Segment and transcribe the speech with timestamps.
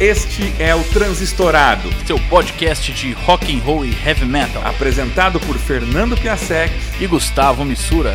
[0.00, 5.58] Este é o Transistorado, seu podcast de rock and roll e heavy metal, apresentado por
[5.58, 8.14] Fernando Piasek e Gustavo Missura.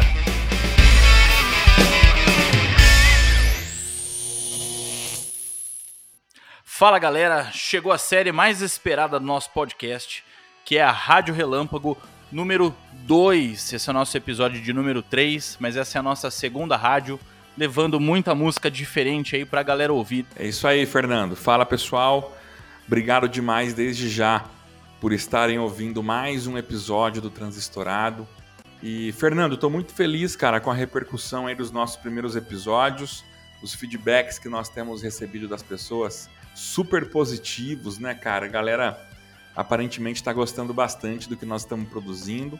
[6.63, 10.23] Fala galera, chegou a série mais esperada do nosso podcast,
[10.65, 11.95] que é a Rádio Relâmpago
[12.31, 13.73] número 2.
[13.73, 17.19] Esse é o nosso episódio de número 3, mas essa é a nossa segunda rádio
[17.57, 20.25] levando muita música diferente aí pra galera ouvir.
[20.35, 21.35] É isso aí, Fernando.
[21.35, 22.35] Fala pessoal,
[22.85, 24.45] obrigado demais desde já
[24.99, 28.27] por estarem ouvindo mais um episódio do Transistorado.
[28.81, 33.23] E Fernando, estou muito feliz, cara, com a repercussão aí dos nossos primeiros episódios,
[33.63, 38.45] os feedbacks que nós temos recebido das pessoas, super positivos, né, cara?
[38.45, 38.99] A galera
[39.55, 42.59] aparentemente está gostando bastante do que nós estamos produzindo.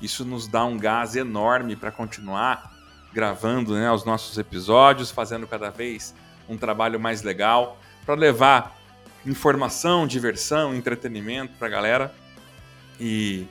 [0.00, 2.75] Isso nos dá um gás enorme para continuar
[3.12, 6.14] gravando né, os nossos episódios, fazendo cada vez
[6.48, 8.78] um trabalho mais legal para levar
[9.24, 12.14] informação, diversão, entretenimento para a galera.
[13.00, 13.46] E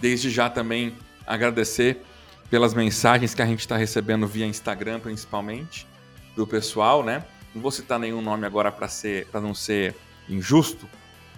[0.00, 0.94] desde já também
[1.26, 2.02] agradecer
[2.50, 5.86] pelas mensagens que a gente está recebendo via Instagram, principalmente,
[6.34, 7.24] do pessoal, né?
[7.54, 9.94] Não vou citar nenhum nome agora para ser, para não ser
[10.28, 10.88] injusto,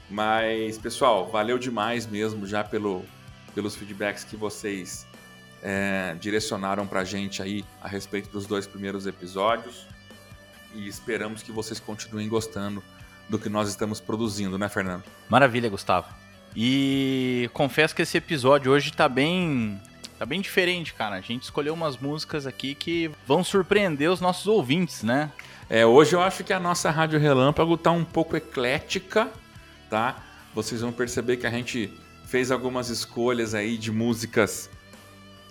[0.09, 3.05] mas pessoal, valeu demais mesmo já pelo,
[3.55, 5.07] pelos feedbacks que vocês
[5.63, 9.87] é, direcionaram para a gente aí a respeito dos dois primeiros episódios
[10.75, 12.83] e esperamos que vocês continuem gostando
[13.29, 15.05] do que nós estamos produzindo, né, Fernando?
[15.29, 16.09] Maravilha, Gustavo.
[16.57, 19.81] E confesso que esse episódio hoje tá bem,
[20.19, 21.17] tá bem diferente, cara.
[21.17, 25.31] A gente escolheu umas músicas aqui que vão surpreender os nossos ouvintes, né?
[25.71, 29.31] É, hoje eu acho que a nossa Rádio Relâmpago tá um pouco eclética,
[29.89, 30.17] tá?
[30.55, 31.91] Vocês vão perceber que a gente
[32.27, 34.69] fez algumas escolhas aí de músicas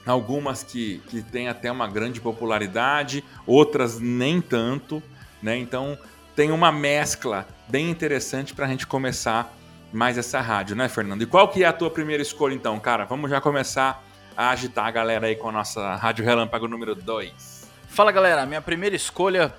[0.05, 5.01] algumas que, que têm até uma grande popularidade, outras nem tanto,
[5.41, 5.57] né?
[5.57, 5.97] Então
[6.35, 9.55] tem uma mescla bem interessante para a gente começar
[9.91, 11.21] mais essa rádio, né, Fernando?
[11.21, 13.05] E qual que é a tua primeira escolha então, cara?
[13.05, 14.03] Vamos já começar
[14.35, 17.69] a agitar a galera aí com a nossa Rádio Relâmpago número 2.
[17.87, 19.53] Fala galera, minha primeira escolha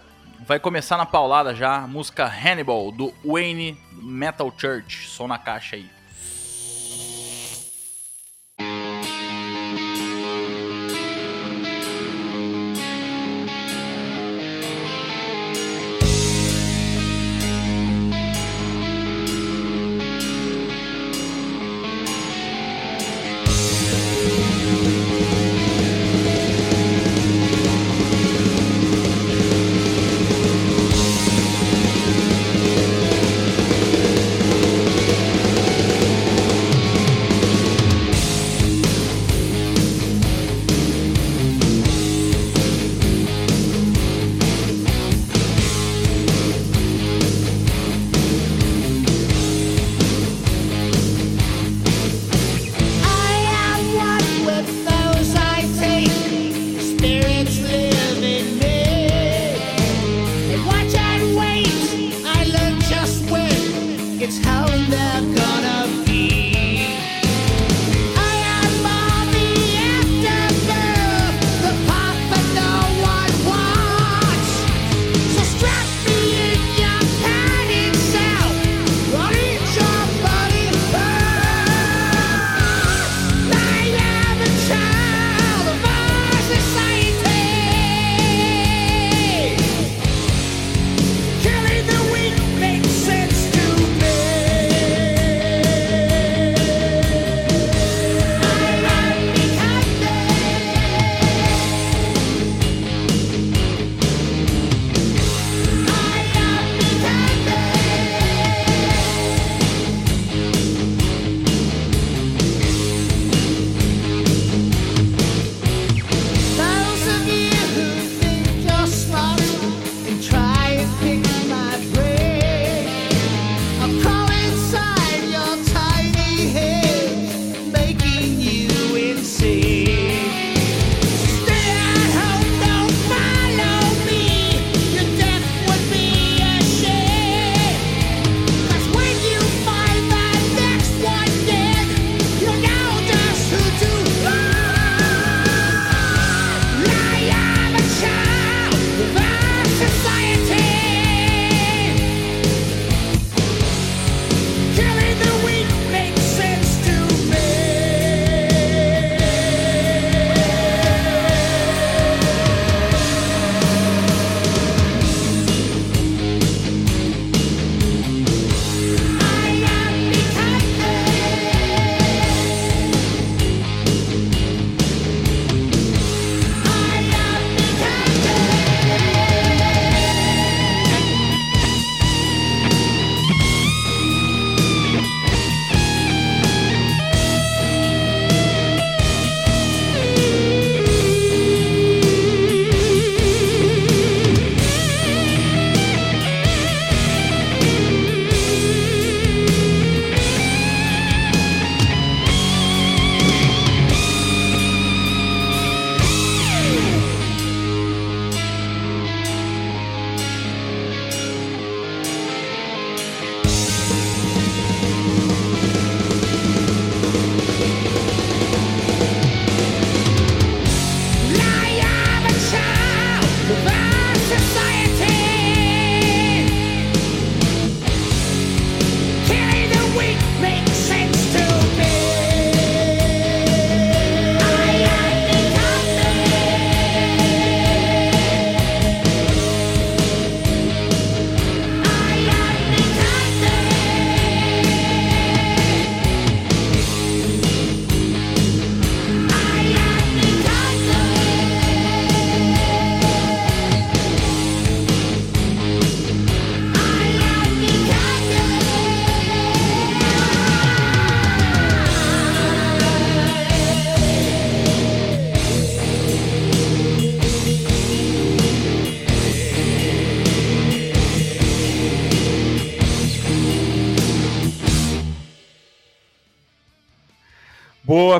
[0.46, 5.88] vai começar na paulada já, música Hannibal do Wayne Metal Church, som na caixa aí.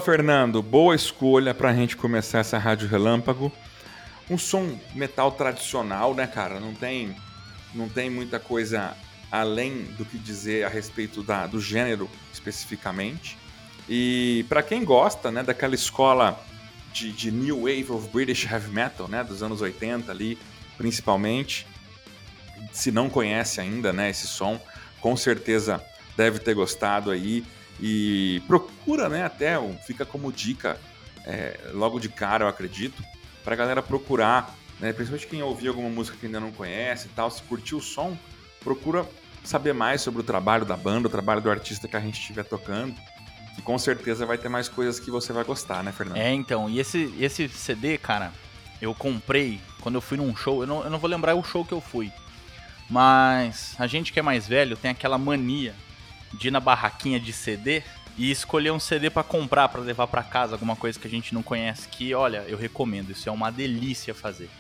[0.03, 0.61] Fernando.
[0.61, 3.53] Boa escolha para a gente começar essa Rádio Relâmpago.
[4.29, 6.59] Um som metal tradicional, né, cara?
[6.59, 7.15] Não tem,
[7.73, 8.97] não tem muita coisa
[9.31, 13.39] além do que dizer a respeito da, do gênero especificamente.
[13.89, 16.45] E para quem gosta, né, daquela escola
[16.93, 20.37] de, de, New Wave of British Heavy Metal, né, dos anos 80 ali,
[20.77, 21.65] principalmente,
[22.73, 24.61] se não conhece ainda, né, esse som,
[25.01, 25.81] com certeza
[26.17, 27.45] deve ter gostado aí
[27.85, 30.79] e procura, né, até fica como dica
[31.27, 33.03] é, logo de cara, eu acredito,
[33.43, 37.11] para a galera procurar, né, principalmente quem ouvir alguma música que ainda não conhece e
[37.11, 38.17] tal, se curtiu o som,
[38.63, 39.05] procura
[39.43, 42.45] saber mais sobre o trabalho da banda, o trabalho do artista que a gente estiver
[42.45, 42.95] tocando.
[43.59, 46.17] E com certeza vai ter mais coisas que você vai gostar, né, Fernando?
[46.17, 46.71] É, então.
[46.71, 48.33] E esse, esse CD, cara,
[48.81, 50.63] eu comprei quando eu fui num show.
[50.63, 52.11] Eu não, eu não vou lembrar o show que eu fui.
[52.89, 55.75] Mas a gente que é mais velho tem aquela mania
[56.35, 57.83] de ir na barraquinha de CD
[58.17, 61.35] e escolher um CD para comprar, para levar para casa, alguma coisa que a gente
[61.35, 61.89] não conhece.
[61.89, 63.11] Que, olha, eu recomendo.
[63.11, 64.51] Isso é uma delícia fazer.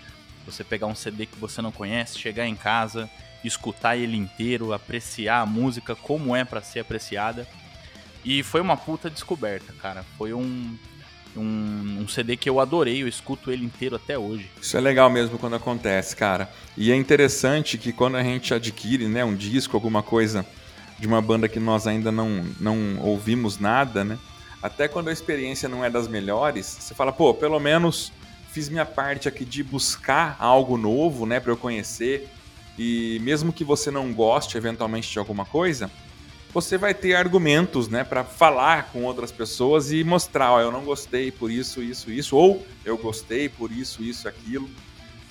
[0.46, 3.08] Você pegar um CD que você não conhece, chegar em casa,
[3.44, 7.46] escutar ele inteiro, apreciar a música como é para ser apreciada
[8.24, 10.04] e foi uma puta descoberta, cara.
[10.16, 10.76] Foi um,
[11.36, 14.48] um, um, CD que eu adorei, eu escuto ele inteiro até hoje.
[14.60, 16.48] Isso é legal mesmo quando acontece, cara.
[16.76, 20.46] E é interessante que quando a gente adquire né, um disco, alguma coisa
[21.02, 24.16] de uma banda que nós ainda não, não ouvimos nada, né?
[24.62, 28.12] Até quando a experiência não é das melhores, você fala, pô, pelo menos
[28.52, 32.28] fiz minha parte aqui de buscar algo novo, né, para eu conhecer.
[32.78, 35.90] E mesmo que você não goste eventualmente de alguma coisa,
[36.54, 40.84] você vai ter argumentos, né, para falar com outras pessoas e mostrar, ó, eu não
[40.84, 44.70] gostei por isso, isso, isso, ou eu gostei por isso, isso, aquilo.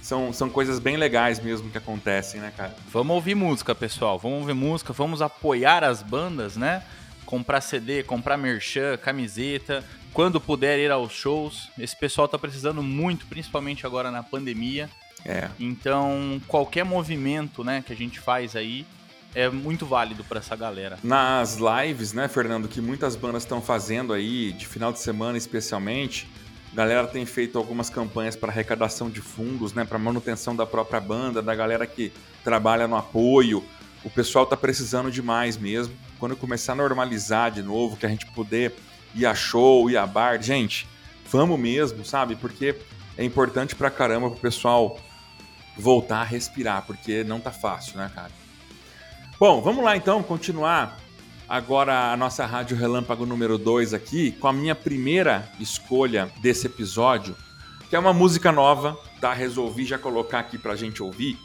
[0.01, 2.75] São, são coisas bem legais mesmo que acontecem, né, cara?
[2.91, 4.17] Vamos ouvir música, pessoal.
[4.17, 6.83] Vamos ouvir música, vamos apoiar as bandas, né?
[7.25, 11.69] Comprar CD, comprar merchan, camiseta, quando puder ir aos shows.
[11.77, 14.89] Esse pessoal tá precisando muito, principalmente agora na pandemia.
[15.23, 15.49] É.
[15.59, 18.85] Então, qualquer movimento, né, que a gente faz aí,
[19.33, 20.97] é muito válido para essa galera.
[21.03, 26.27] Nas lives, né, Fernando, que muitas bandas estão fazendo aí, de final de semana especialmente,
[26.73, 31.41] galera tem feito algumas campanhas para arrecadação de fundos, né, para manutenção da própria banda,
[31.41, 32.11] da galera que
[32.43, 33.63] trabalha no apoio.
[34.03, 35.93] O pessoal tá precisando demais mesmo.
[36.17, 38.73] Quando começar a normalizar de novo, que a gente puder
[39.13, 40.87] ir a show, ir a bar, gente,
[41.29, 42.35] vamos mesmo, sabe?
[42.35, 42.75] Porque
[43.17, 44.97] é importante pra caramba pro pessoal
[45.77, 48.31] voltar a respirar, porque não tá fácil, né, cara?
[49.39, 50.99] Bom, vamos lá então continuar
[51.51, 57.35] agora a nossa Rádio Relâmpago número 2 aqui com a minha primeira escolha desse episódio,
[57.89, 59.33] que é uma música nova, tá?
[59.33, 61.37] Resolvi já colocar aqui pra gente ouvir.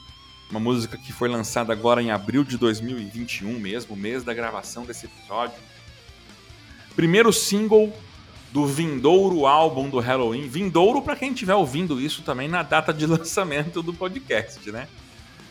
[0.49, 5.07] Uma música que foi lançada agora em abril de 2021 mesmo, mês da gravação desse
[5.07, 5.59] episódio.
[6.95, 7.93] Primeiro single
[8.53, 10.47] do vindouro álbum do Halloween.
[10.47, 14.87] Vindouro para quem estiver ouvindo isso também na data de lançamento do podcast, né?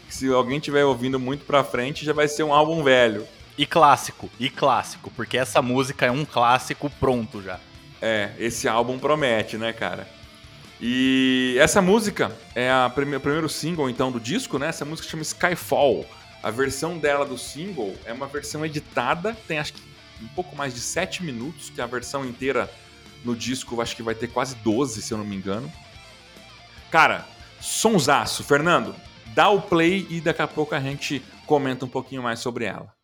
[0.10, 3.28] se alguém estiver ouvindo muito pra frente, já vai ser um álbum velho.
[3.58, 7.60] E clássico, e clássico, porque essa música é um clássico pronto já.
[8.02, 10.08] É, esse álbum promete, né, cara?
[10.82, 14.68] E essa música é a prime o primeiro single, então, do disco, né?
[14.68, 16.06] Essa música chama Skyfall.
[16.44, 19.82] A versão dela do single é uma versão editada, tem acho que
[20.22, 22.70] um pouco mais de 7 minutos, que a versão inteira
[23.24, 25.72] no disco acho que vai ter quase 12, se eu não me engano.
[26.92, 27.26] Cara,
[27.60, 28.44] sonsaço.
[28.44, 28.96] Fernando,
[29.34, 32.95] dá o play e daqui a pouco a gente comenta um pouquinho mais sobre ela.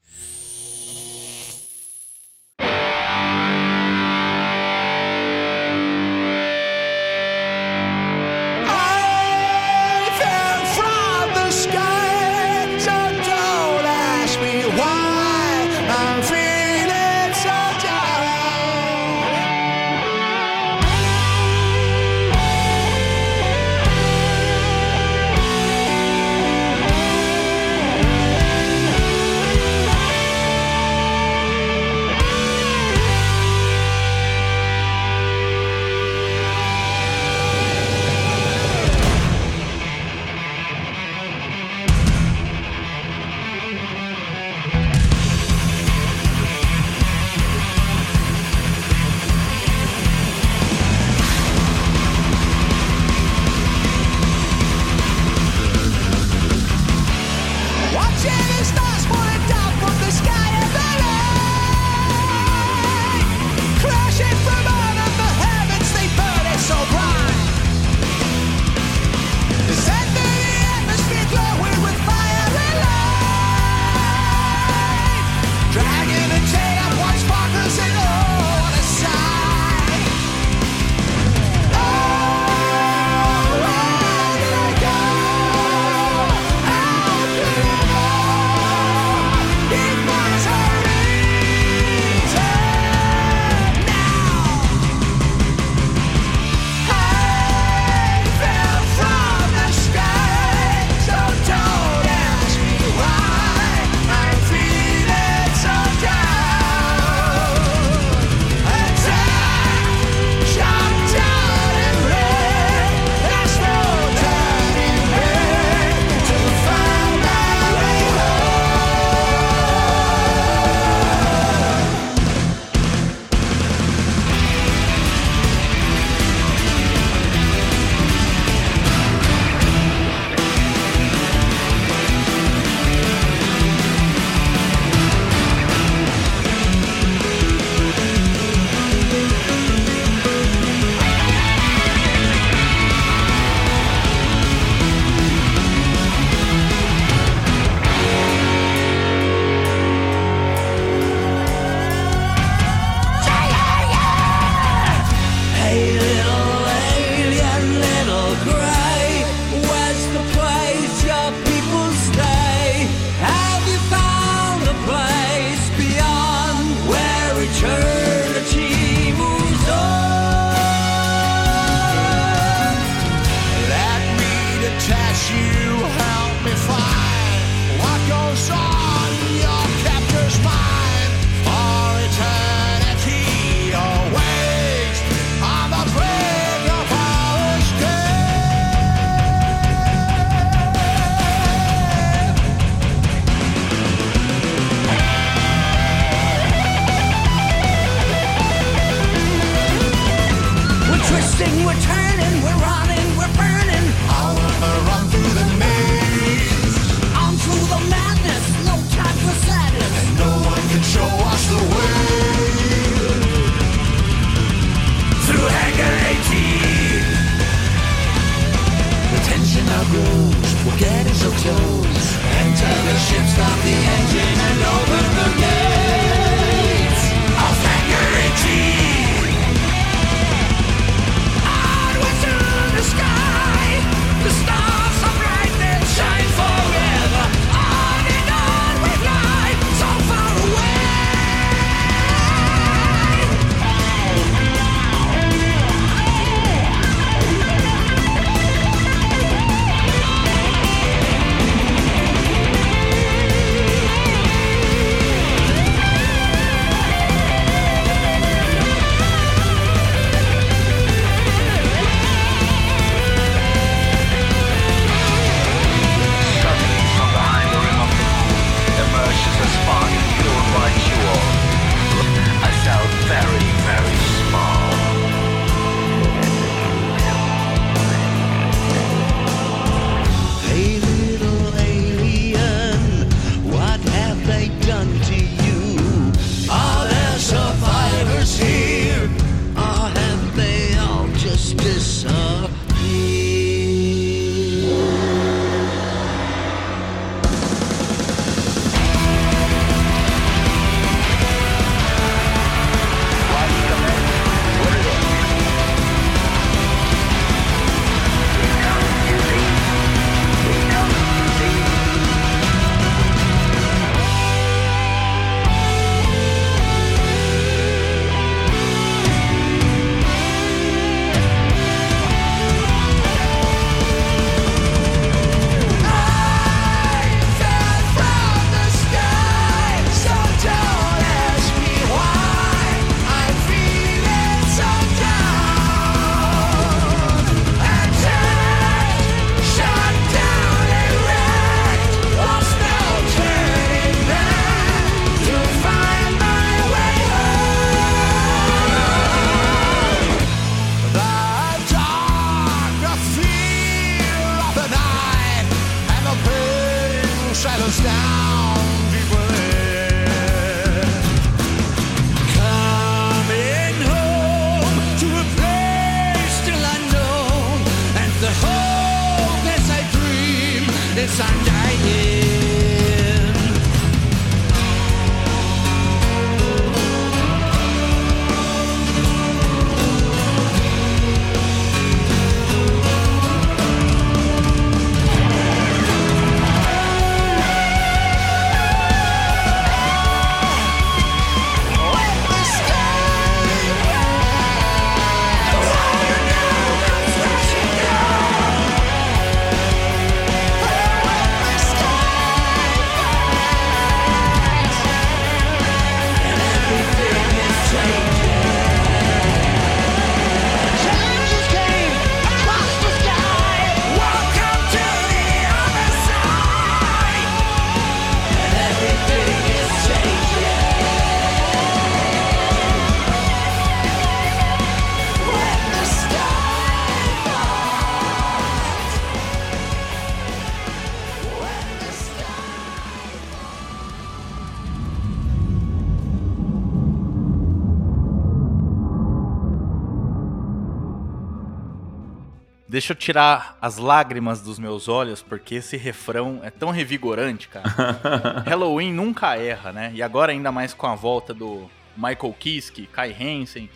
[442.81, 447.69] Deixa eu tirar as lágrimas dos meus olhos, porque esse refrão é tão revigorante, cara.
[448.43, 449.91] Halloween nunca erra, né?
[449.93, 453.69] E agora ainda mais com a volta do Michael Kiske, Kai Hansen.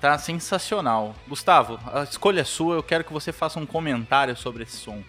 [0.00, 1.14] Tá sensacional.
[1.28, 5.04] Gustavo, a escolha é sua, eu quero que você faça um comentário sobre esse som.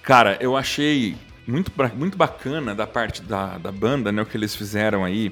[0.00, 1.14] Cara, eu achei
[1.46, 5.30] muito, muito bacana da parte da, da banda, né, o que eles fizeram aí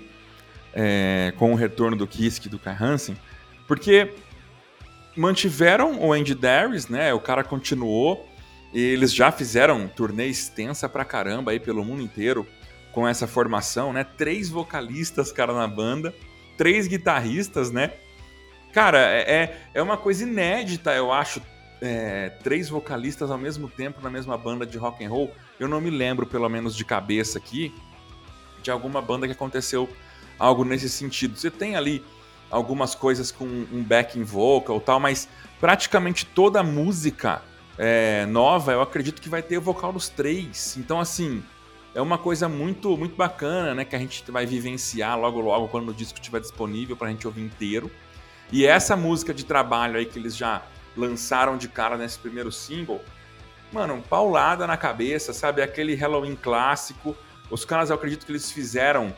[0.74, 3.16] é, com o retorno do Kiske e do Kai Hansen,
[3.66, 4.12] porque
[5.16, 7.12] mantiveram o Andy Darius, né?
[7.14, 8.28] O cara continuou.
[8.72, 12.44] E eles já fizeram turnê extensa pra caramba aí pelo mundo inteiro
[12.92, 14.04] com essa formação, né?
[14.04, 16.12] Três vocalistas, cara, na banda,
[16.56, 17.92] três guitarristas, né?
[18.72, 21.40] Cara, é, é, é uma coisa inédita, eu acho,
[21.80, 25.32] é, três vocalistas ao mesmo tempo na mesma banda de rock and roll.
[25.60, 27.72] Eu não me lembro, pelo menos de cabeça aqui,
[28.62, 29.88] de alguma banda que aconteceu
[30.38, 31.36] algo nesse sentido.
[31.36, 32.02] Você tem ali
[32.50, 35.28] algumas coisas com um backing vocal tal, mas
[35.60, 37.42] praticamente toda música
[37.78, 40.76] é, nova, eu acredito que vai ter o vocal dos três.
[40.76, 41.42] Então, assim,
[41.94, 43.84] é uma coisa muito muito bacana, né?
[43.84, 47.26] Que a gente vai vivenciar logo logo quando o disco estiver disponível para a gente
[47.26, 47.90] ouvir inteiro.
[48.52, 50.62] E essa música de trabalho aí que eles já
[50.96, 53.00] lançaram de cara nesse primeiro single,
[53.72, 55.62] mano, paulada na cabeça, sabe?
[55.62, 57.16] Aquele Halloween clássico.
[57.50, 59.14] Os caras, eu acredito que eles fizeram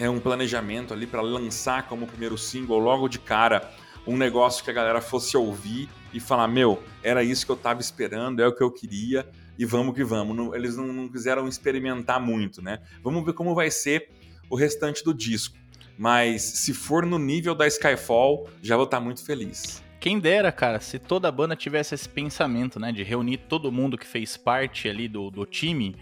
[0.00, 3.70] é, um planejamento ali para lançar como primeiro single logo de cara
[4.06, 7.82] um negócio que a galera fosse ouvir e falar: Meu, era isso que eu tava
[7.82, 10.54] esperando, é o que eu queria e vamos que vamos.
[10.54, 12.80] Eles não, não quiseram experimentar muito, né?
[13.04, 14.08] Vamos ver como vai ser
[14.48, 15.54] o restante do disco.
[15.98, 19.84] Mas se for no nível da Skyfall, já vou estar tá muito feliz.
[20.00, 23.98] Quem dera, cara, se toda a banda tivesse esse pensamento, né, de reunir todo mundo
[23.98, 25.94] que fez parte ali do, do time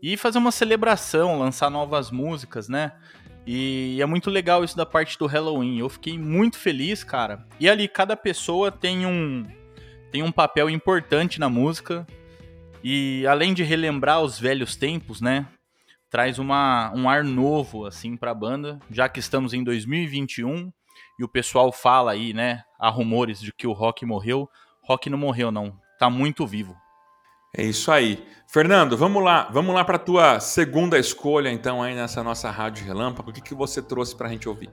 [0.00, 2.92] e fazer uma celebração, lançar novas músicas, né?
[3.46, 5.78] E é muito legal isso da parte do Halloween.
[5.78, 7.46] Eu fiquei muito feliz, cara.
[7.58, 9.46] E ali cada pessoa tem um
[10.10, 12.06] tem um papel importante na música.
[12.84, 15.46] E além de relembrar os velhos tempos, né?
[16.10, 20.70] Traz uma, um ar novo assim para a banda, já que estamos em 2021
[21.18, 22.62] e o pessoal fala aí, né?
[22.78, 24.48] Há rumores de que o Rock morreu.
[24.82, 26.76] Rock não morreu não, tá muito vivo.
[27.54, 28.26] É isso aí.
[28.46, 33.28] Fernando, vamos lá, vamos lá para tua segunda escolha então aí nessa nossa rádio relâmpago.
[33.28, 34.70] O que, que você trouxe para a gente ouvir?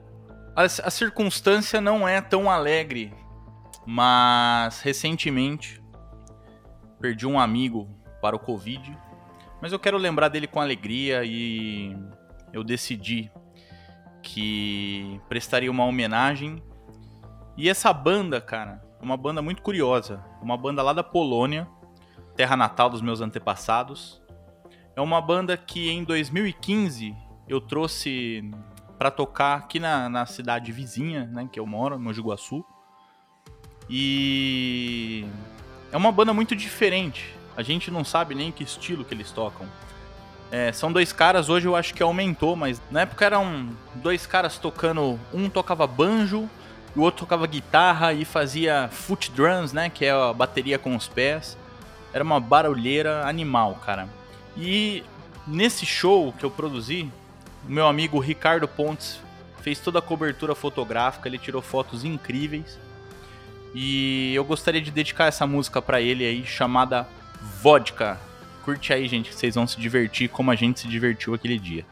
[0.56, 3.12] A, a circunstância não é tão alegre,
[3.86, 5.82] mas recentemente
[6.98, 7.86] perdi um amigo
[8.22, 8.96] para o Covid,
[9.60, 11.94] mas eu quero lembrar dele com alegria e
[12.54, 13.30] eu decidi
[14.22, 16.62] que prestaria uma homenagem.
[17.58, 21.68] E essa banda, cara, é uma banda muito curiosa, uma banda lá da Polônia
[22.36, 24.20] terra natal dos meus antepassados.
[24.96, 27.14] É uma banda que em 2015
[27.48, 28.50] eu trouxe
[28.98, 32.64] para tocar aqui na, na cidade vizinha, né, que eu moro, no Guaçu.
[33.88, 35.26] E
[35.90, 37.34] é uma banda muito diferente.
[37.56, 39.66] A gente não sabe nem que estilo que eles tocam.
[40.52, 44.58] É, são dois caras, hoje eu acho que aumentou, mas na época eram dois caras
[44.58, 45.18] tocando.
[45.32, 46.48] Um tocava banjo,
[46.94, 49.88] o outro tocava guitarra e fazia foot drums, né?
[49.88, 51.56] Que é a bateria com os pés.
[52.12, 54.08] Era uma barulheira animal, cara.
[54.56, 55.04] E
[55.46, 57.10] nesse show que eu produzi,
[57.66, 59.20] o meu amigo Ricardo Pontes
[59.62, 62.78] fez toda a cobertura fotográfica, ele tirou fotos incríveis.
[63.74, 67.06] E eu gostaria de dedicar essa música para ele aí, chamada
[67.62, 68.18] Vodka.
[68.64, 71.84] Curte aí, gente, que vocês vão se divertir como a gente se divertiu aquele dia.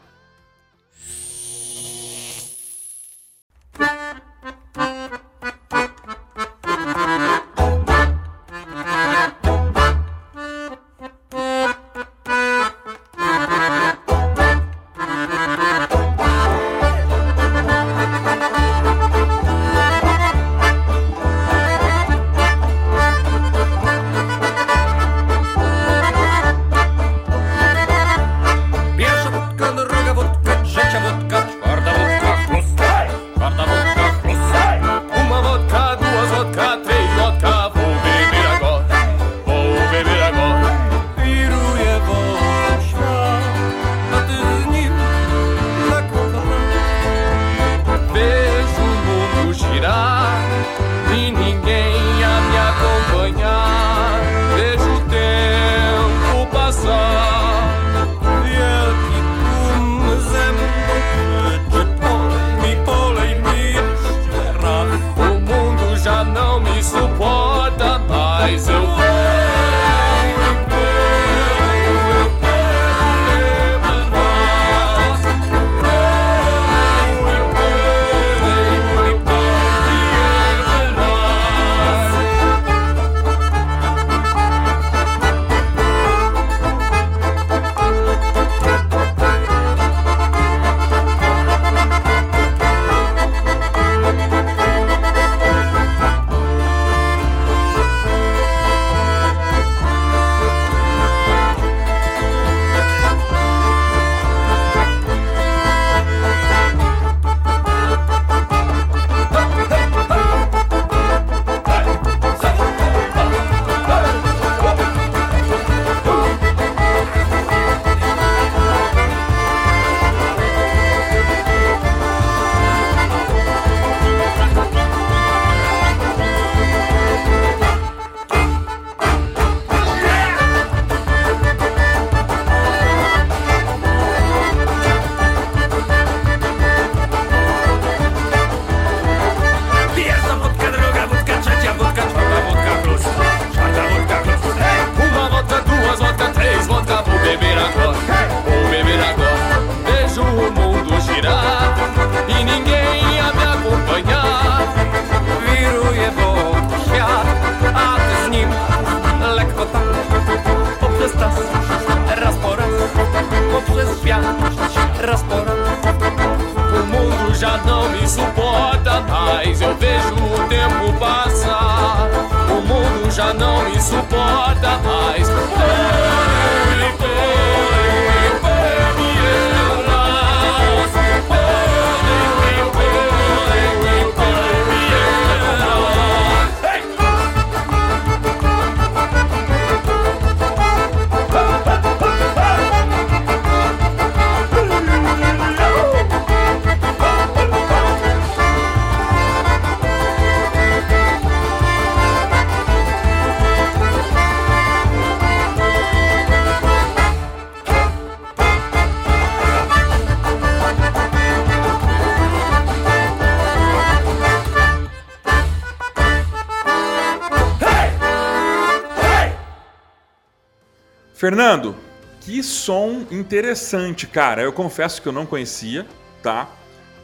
[221.29, 221.75] Fernando,
[222.21, 224.41] que som interessante, cara.
[224.41, 225.85] Eu confesso que eu não conhecia,
[226.23, 226.49] tá?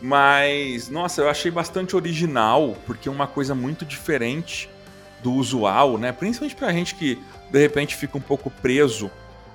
[0.02, 4.68] Mas, nossa, eu achei bastante original, porque é uma coisa muito diferente
[5.22, 6.12] do usual, né?
[6.12, 9.12] Principalmente pra gente que de repente fica um pouco preso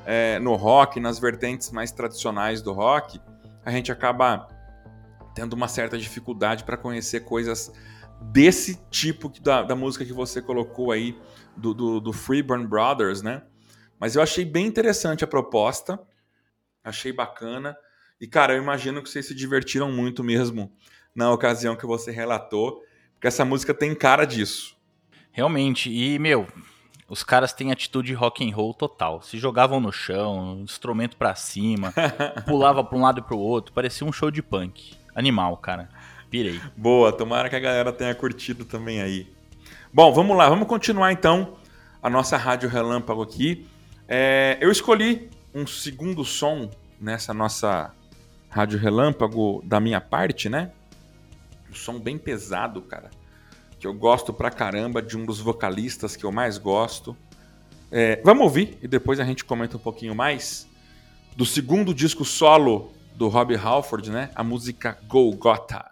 [0.07, 3.21] é, no rock, nas vertentes mais tradicionais do rock,
[3.67, 4.47] a gente acaba
[5.35, 7.73] tendo uma certa dificuldade para conhecer coisas
[8.23, 11.19] desse tipo da, da, música que você colocou aí,
[11.57, 13.43] do, do, do Freeburn Brothers, né?
[14.01, 16.01] Mas eu achei bem interessante a proposta,
[16.83, 17.77] achei bacana.
[18.19, 20.73] E, cara, eu imagino que vocês se divertiram muito mesmo
[21.15, 22.83] na ocasião que você relatou,
[23.13, 24.75] porque essa música tem cara disso.
[25.31, 26.49] Realmente, e, meu,
[27.09, 29.21] os caras têm atitude rock and roll total.
[29.21, 31.93] Se jogavam no chão, instrumento para cima,
[32.49, 34.95] pulava para um lado e pro outro, parecia um show de punk.
[35.15, 35.91] Animal, cara.
[36.31, 36.59] Pirei.
[36.77, 39.31] Boa, tomara que a galera tenha curtido também aí.
[39.93, 41.57] Bom, vamos lá, vamos continuar então
[42.03, 43.69] a nossa rádio relâmpago aqui.
[44.13, 46.69] É, eu escolhi um segundo som
[47.01, 47.95] nessa nossa
[48.49, 50.73] rádio relâmpago da minha parte, né?
[51.71, 53.09] Um som bem pesado, cara.
[53.79, 57.17] Que eu gosto pra caramba, de um dos vocalistas que eu mais gosto.
[57.89, 60.67] É, vamos ouvir e depois a gente comenta um pouquinho mais
[61.37, 64.33] do segundo disco solo do Rob Halford, né?
[64.35, 65.90] A música Golgotha.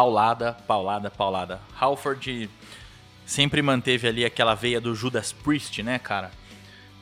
[0.00, 1.60] Paulada, paulada, paulada.
[1.78, 2.48] Halford
[3.26, 6.30] sempre manteve ali aquela veia do Judas Priest, né, cara?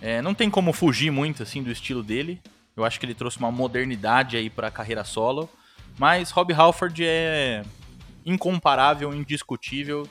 [0.02, 2.42] É, não tem como fugir muito assim do estilo dele.
[2.76, 5.48] Eu acho que ele trouxe uma modernidade aí para a carreira solo,
[5.96, 7.62] mas Rob Halford é
[8.26, 10.08] incomparável, indiscutível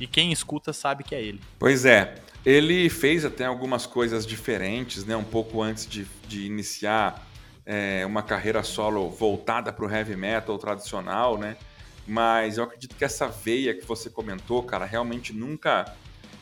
[0.00, 1.40] e quem escuta sabe que é ele.
[1.58, 2.14] Pois é,
[2.46, 5.14] ele fez até algumas coisas diferentes, né?
[5.14, 7.26] Um pouco antes de, de iniciar
[7.66, 11.58] é, uma carreira solo voltada para o heavy metal tradicional, né?
[12.06, 15.96] Mas eu acredito que essa veia que você comentou, cara, realmente nunca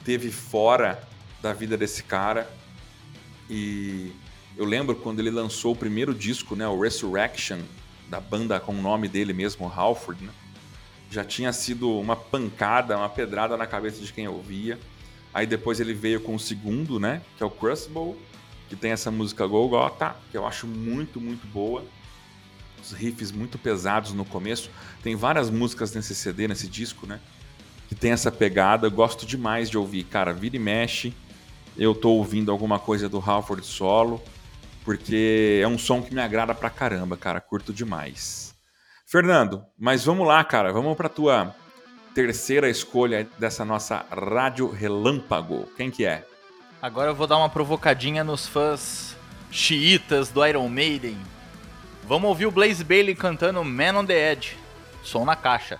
[0.04, 1.02] teve fora
[1.42, 2.50] da vida desse cara.
[3.48, 4.12] E
[4.56, 7.58] eu lembro quando ele lançou o primeiro disco, né, o Resurrection,
[8.08, 10.32] da banda com o nome dele mesmo, Halford, né?
[11.10, 14.78] Já tinha sido uma pancada, uma pedrada na cabeça de quem ouvia.
[15.32, 18.16] Aí depois ele veio com o segundo, né, que é o Crucible,
[18.68, 21.84] que tem essa música Golgotha, que eu acho muito, muito boa
[22.90, 24.70] os riffs muito pesados no começo.
[25.02, 27.20] Tem várias músicas nesse CD, nesse disco, né?
[27.88, 28.86] Que tem essa pegada.
[28.86, 30.04] Eu gosto demais de ouvir.
[30.04, 31.14] Cara, vira e mexe.
[31.76, 34.22] Eu tô ouvindo alguma coisa do Halford solo,
[34.84, 37.40] porque é um som que me agrada pra caramba, cara.
[37.40, 38.54] Curto demais.
[39.06, 40.72] Fernando, mas vamos lá, cara.
[40.72, 41.54] Vamos pra tua
[42.14, 45.68] terceira escolha dessa nossa Rádio Relâmpago.
[45.76, 46.26] Quem que é?
[46.82, 49.16] Agora eu vou dar uma provocadinha nos fãs
[49.50, 51.18] xiitas do Iron Maiden.
[52.10, 54.56] Vamos ouvir o Blaze Bailey cantando Man on the Edge.
[55.04, 55.78] Som na caixa.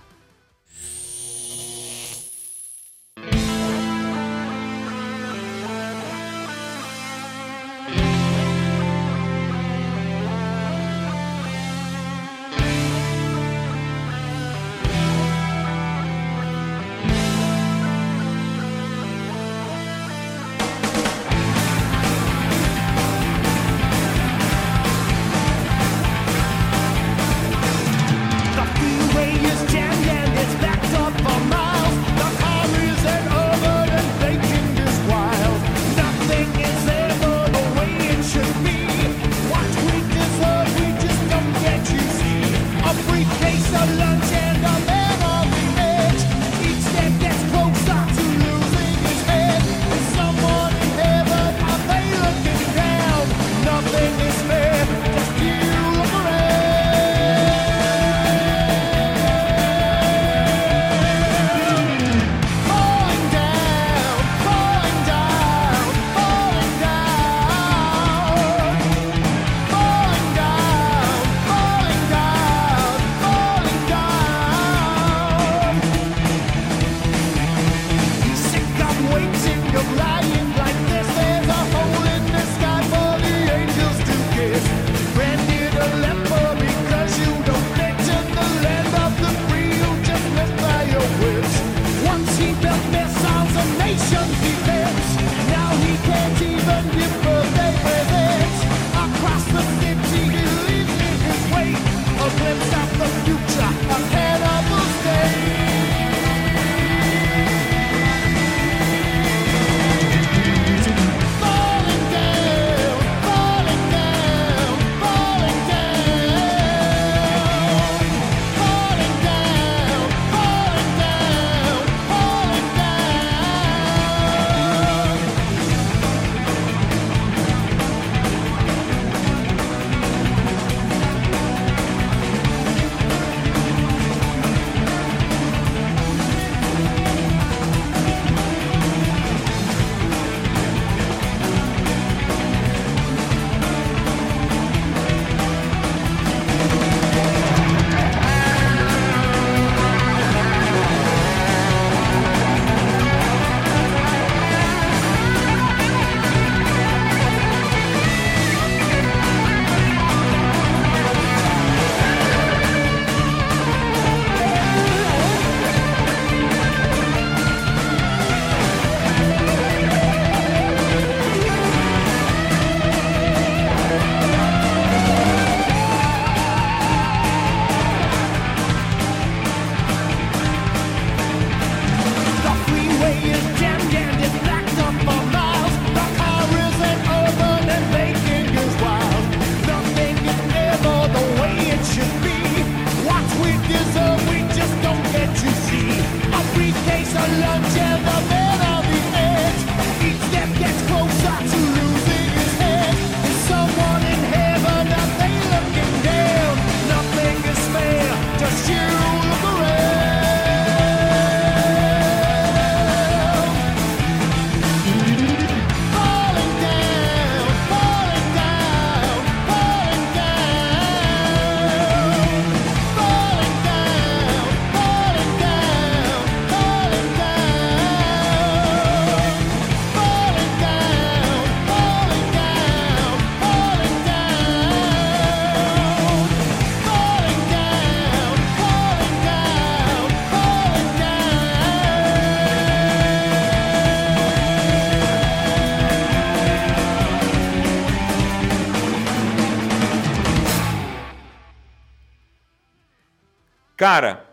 [253.81, 254.23] Cara,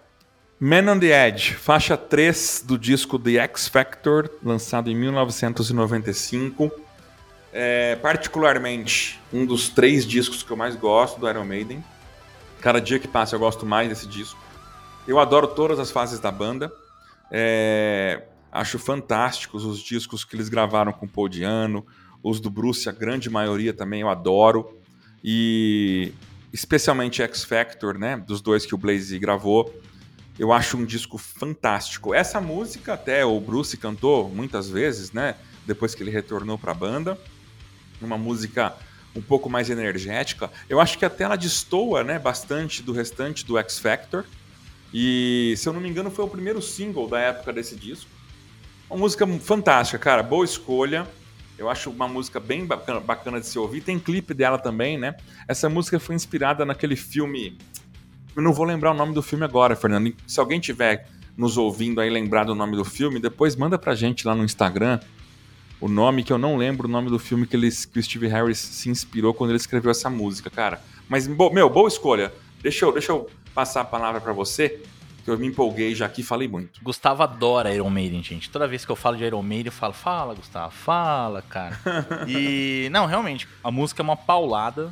[0.61, 6.71] Man on the Edge, faixa 3 do disco The X Factor, lançado em 1995.
[7.51, 11.83] É, particularmente, um dos três discos que eu mais gosto do Iron Maiden.
[12.61, 14.39] Cada dia que passa eu gosto mais desse disco.
[15.07, 16.71] Eu adoro todas as fases da banda.
[17.31, 21.87] É, acho fantásticos os discos que eles gravaram com Paul Diano,
[22.23, 24.79] os do Bruce, a grande maioria também eu adoro.
[25.25, 26.13] E
[26.53, 29.75] especialmente X Factor, né, dos dois que o Blaze gravou,
[30.39, 32.15] eu acho um disco fantástico.
[32.15, 35.35] Essa música até o Bruce cantou muitas vezes, né?
[35.67, 37.19] Depois que ele retornou para a banda.
[38.01, 38.73] Uma música
[39.17, 40.49] um pouco mais energética.
[40.69, 44.25] Eu acho que até ela destoa, né, bastante do restante do X Factor.
[44.95, 48.09] E, se eu não me engano, foi o primeiro single da época desse disco.
[48.89, 50.23] Uma música fantástica, cara.
[50.23, 51.07] Boa escolha.
[51.59, 53.81] Eu acho uma música bem bacana, bacana de se ouvir.
[53.81, 55.17] Tem clipe dela também, né?
[55.47, 57.59] Essa música foi inspirada naquele filme
[58.39, 60.15] eu não vou lembrar o nome do filme agora, Fernando.
[60.25, 64.25] Se alguém tiver nos ouvindo aí lembrar do nome do filme, depois manda pra gente
[64.25, 65.01] lá no Instagram
[65.81, 68.29] o nome, que eu não lembro o nome do filme que, eles, que o Steve
[68.29, 70.81] Harris se inspirou quando ele escreveu essa música, cara.
[71.09, 72.33] Mas, meu, boa escolha.
[72.63, 74.83] Deixa eu, deixa eu passar a palavra para você,
[75.29, 76.83] que eu me empolguei já aqui e falei muito.
[76.83, 78.49] Gustavo adora Iron Maiden, gente.
[78.49, 81.79] Toda vez que eu falo de Iron Maiden, eu falo, fala, Gustavo, fala, cara.
[82.27, 84.91] e, não, realmente, a música é uma paulada.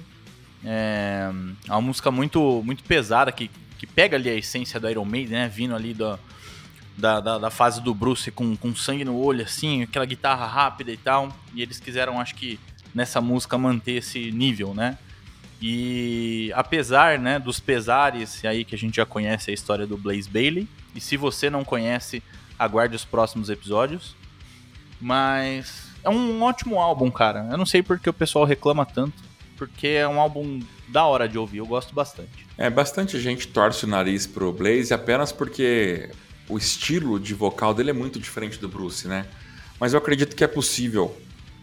[0.63, 1.31] É,
[1.67, 5.39] é uma música muito, muito pesada que, que pega ali a essência do Iron Maiden,
[5.39, 5.49] né?
[5.49, 6.19] Vindo ali da,
[6.99, 10.93] da, da, da, fase do Bruce com, com sangue no olho, assim, aquela guitarra rápida
[10.93, 11.35] e tal.
[11.55, 12.61] E eles quiseram, acho que,
[12.95, 14.99] nessa música manter esse nível, né?
[15.61, 20.29] E apesar né, dos pesares aí que a gente já conhece a história do Blaze
[20.29, 22.23] Bailey, e se você não conhece,
[22.59, 24.15] aguarde os próximos episódios.
[25.01, 27.49] Mas é um ótimo álbum, cara.
[27.51, 29.27] Eu não sei porque o pessoal reclama tanto
[29.57, 32.47] porque é um álbum da hora de ouvir, eu gosto bastante.
[32.57, 36.11] É, bastante gente torce o nariz pro Blaze apenas porque
[36.49, 39.27] o estilo de vocal dele é muito diferente do Bruce, né?
[39.81, 41.17] Mas eu acredito que é possível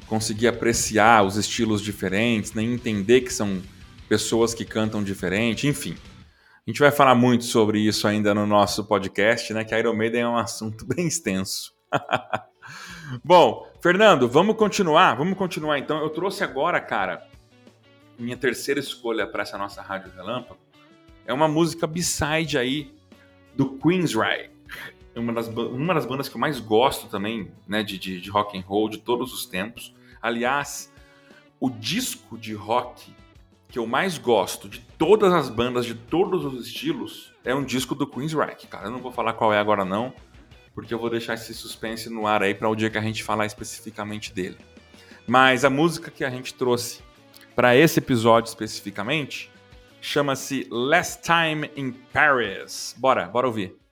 [0.08, 2.62] conseguir apreciar os estilos diferentes, né?
[2.62, 3.62] entender que são
[4.08, 5.96] pessoas que cantam diferente, enfim.
[6.66, 9.66] A gente vai falar muito sobre isso ainda no nosso podcast, né?
[9.66, 11.74] Que a Iron Maiden é um assunto bem extenso.
[13.24, 15.16] Bom, Fernando, vamos continuar?
[15.16, 16.00] Vamos continuar então.
[16.00, 17.28] Eu trouxe agora, cara,
[18.18, 20.60] minha terceira escolha para essa nossa rádio relâmpago
[21.26, 22.94] é uma música B-side aí
[23.56, 24.52] do Queensryche.
[25.16, 28.30] É uma das, uma das bandas que eu mais gosto também, né, de, de, de
[28.30, 29.94] rock and roll de todos os tempos.
[30.22, 30.92] Aliás,
[31.60, 33.14] o disco de rock
[33.74, 37.96] que eu mais gosto de todas as bandas, de todos os estilos, é um disco
[37.96, 38.86] do Queensryche, cara.
[38.86, 40.14] Eu não vou falar qual é agora não,
[40.76, 43.24] porque eu vou deixar esse suspense no ar aí para o dia que a gente
[43.24, 44.60] falar especificamente dele.
[45.26, 47.02] Mas a música que a gente trouxe
[47.56, 49.50] para esse episódio especificamente,
[50.00, 52.94] chama-se Last Time in Paris.
[53.00, 53.83] Bora, bora ouvir.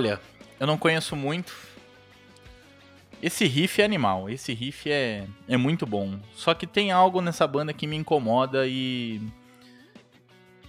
[0.00, 0.18] Olha,
[0.58, 1.54] eu não conheço muito.
[3.22, 6.18] Esse riff é animal, esse riff é, é muito bom.
[6.32, 9.20] Só que tem algo nessa banda que me incomoda e.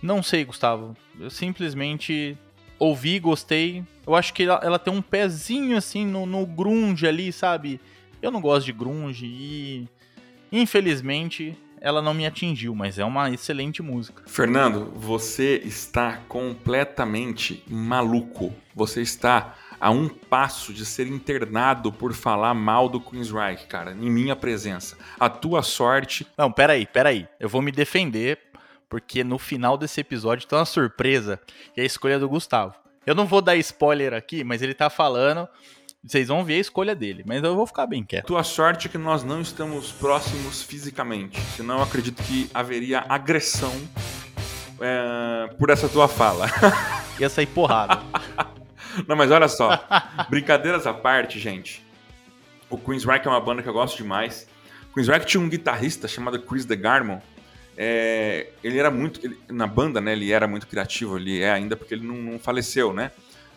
[0.01, 0.97] Não sei, Gustavo.
[1.17, 2.38] Eu simplesmente
[2.77, 3.86] ouvi, gostei.
[4.05, 7.79] Eu acho que ela, ela tem um pezinho assim no, no grunge ali, sabe?
[8.21, 9.88] Eu não gosto de grunge e.
[10.51, 14.21] Infelizmente, ela não me atingiu, mas é uma excelente música.
[14.27, 18.53] Fernando, você está completamente maluco.
[18.75, 24.11] Você está a um passo de ser internado por falar mal do Queensryche, cara, em
[24.11, 24.95] minha presença.
[25.19, 26.27] A tua sorte.
[26.38, 27.27] Não, peraí, peraí.
[27.39, 28.38] Eu vou me defender,
[28.88, 31.41] porque no final desse episódio tem uma surpresa,
[31.73, 32.75] que é a escolha do Gustavo.
[33.07, 35.49] Eu não vou dar spoiler aqui, mas ele tá falando.
[36.04, 38.26] Vocês vão ver a escolha dele, mas eu vou ficar bem quieto.
[38.26, 43.72] Tua sorte é que nós não estamos próximos fisicamente, senão eu acredito que haveria agressão
[44.80, 46.47] é, por essa tua fala.
[47.20, 48.02] Ia sair porrada.
[49.08, 49.80] Não, mas olha só.
[50.30, 51.86] Brincadeiras à parte, gente.
[52.70, 54.47] O Queensryche é uma banda que eu gosto demais.
[54.89, 57.20] O Queensryche tinha um guitarrista chamado Chris DeGarmon.
[57.78, 59.26] É, ele era muito.
[59.26, 60.12] Ele, na banda, né?
[60.12, 61.18] Ele era muito criativo.
[61.18, 63.12] Ele é ainda porque ele não, não faleceu, né?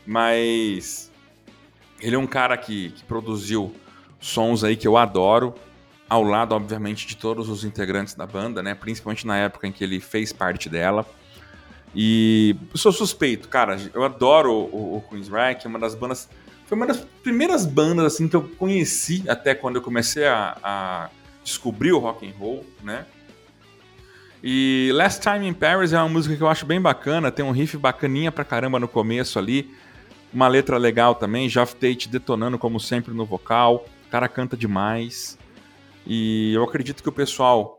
[0.07, 1.11] Mas.
[2.05, 3.75] Ele é um cara que, que produziu
[4.21, 5.55] sons aí que eu adoro.
[6.07, 8.75] Ao lado, obviamente, de todos os integrantes da banda, né?
[8.75, 11.07] Principalmente na época em que ele fez parte dela.
[11.97, 13.79] E sou suspeito, cara.
[13.95, 16.29] Eu adoro o, o Queensryche, é uma das bandas.
[16.67, 21.11] Foi uma das primeiras bandas assim que eu conheci até quando eu comecei a, a
[21.43, 23.07] descobrir o rock and roll, né?
[24.43, 27.51] E Last Time in Paris é uma música que eu acho bem bacana, tem um
[27.51, 29.75] riff bacaninha pra caramba no começo ali,
[30.35, 35.39] uma letra legal também, Geoff Tate detonando como sempre no vocal, o cara canta demais.
[36.07, 37.79] E eu acredito que o pessoal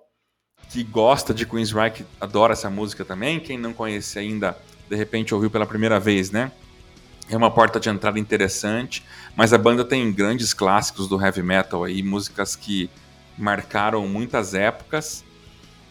[0.69, 3.39] que gosta de Queensryche adora essa música também.
[3.39, 4.57] Quem não conhece ainda,
[4.89, 6.51] de repente ouviu pela primeira vez, né?
[7.29, 9.03] É uma porta de entrada interessante,
[9.35, 12.89] mas a banda tem grandes clássicos do heavy metal aí, músicas que
[13.37, 15.23] marcaram muitas épocas.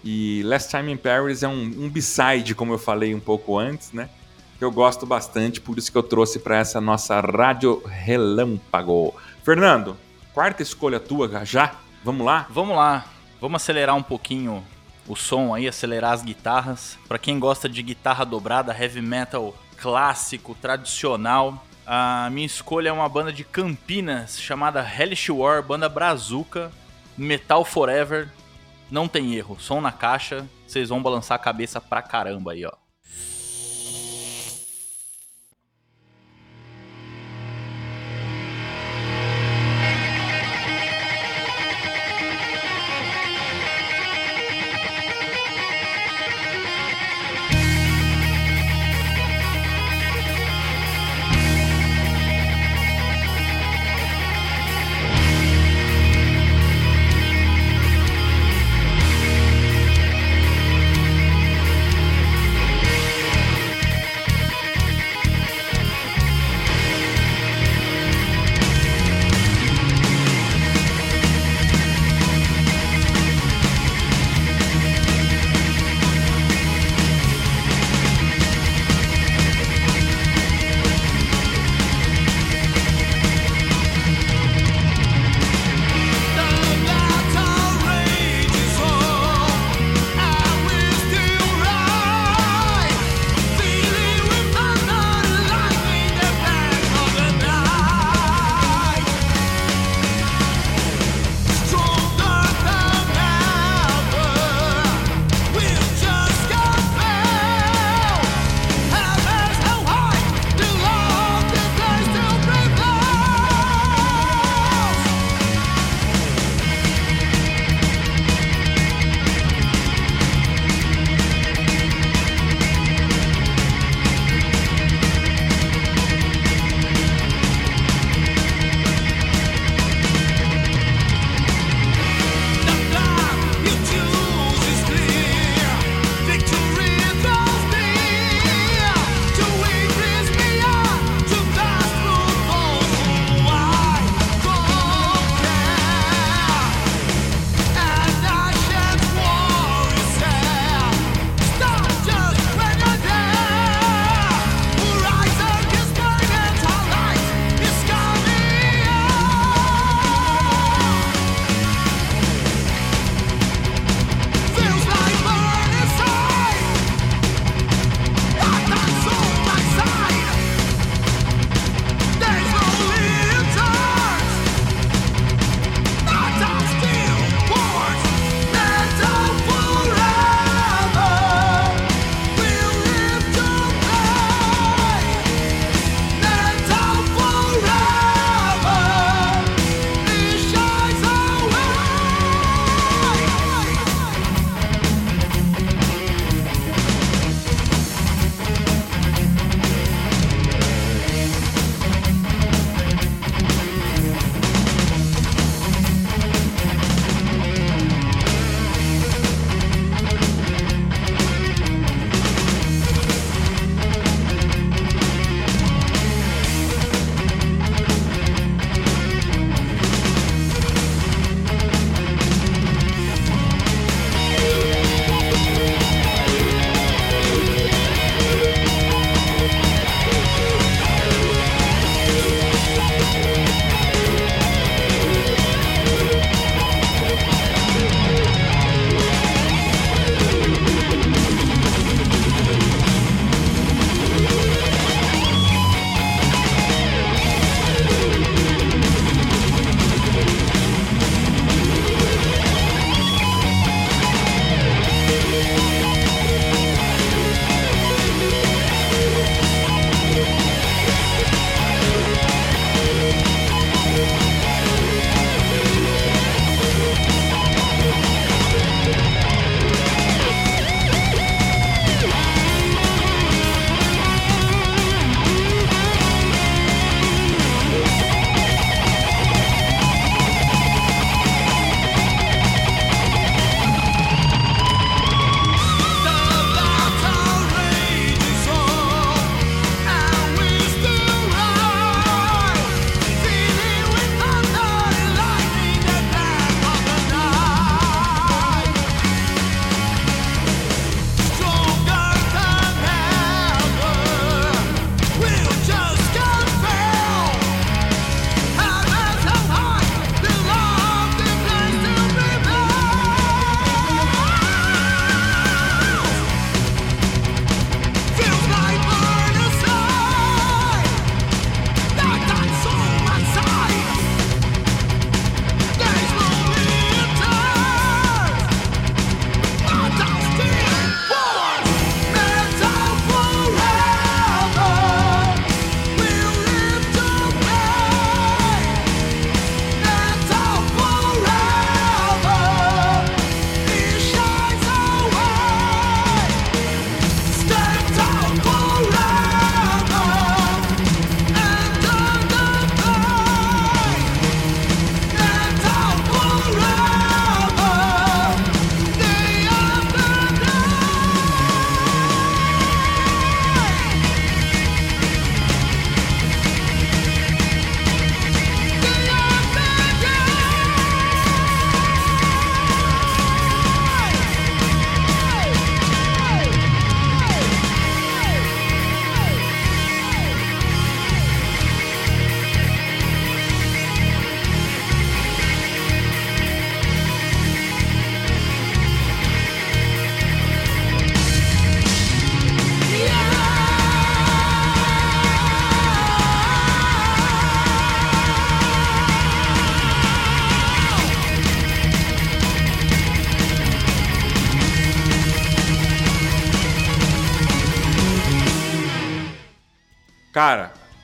[0.02, 3.92] E Last Time in Paris é um, um b-side, como eu falei um pouco antes,
[3.92, 4.08] né?
[4.58, 9.14] Que eu gosto bastante, por isso que eu trouxe para essa nossa rádio relâmpago.
[9.42, 9.96] Fernando,
[10.32, 11.74] quarta escolha tua já?
[12.04, 12.46] Vamos lá?
[12.50, 13.06] Vamos lá.
[13.40, 14.64] Vamos acelerar um pouquinho
[15.06, 16.98] o som aí, acelerar as guitarras.
[17.08, 23.08] Para quem gosta de guitarra dobrada, heavy metal clássico, tradicional, a minha escolha é uma
[23.08, 26.70] banda de Campinas chamada Hellish War, banda brazuca,
[27.16, 28.28] Metal Forever.
[28.90, 32.83] Não tem erro, som na caixa, vocês vão balançar a cabeça pra caramba aí, ó.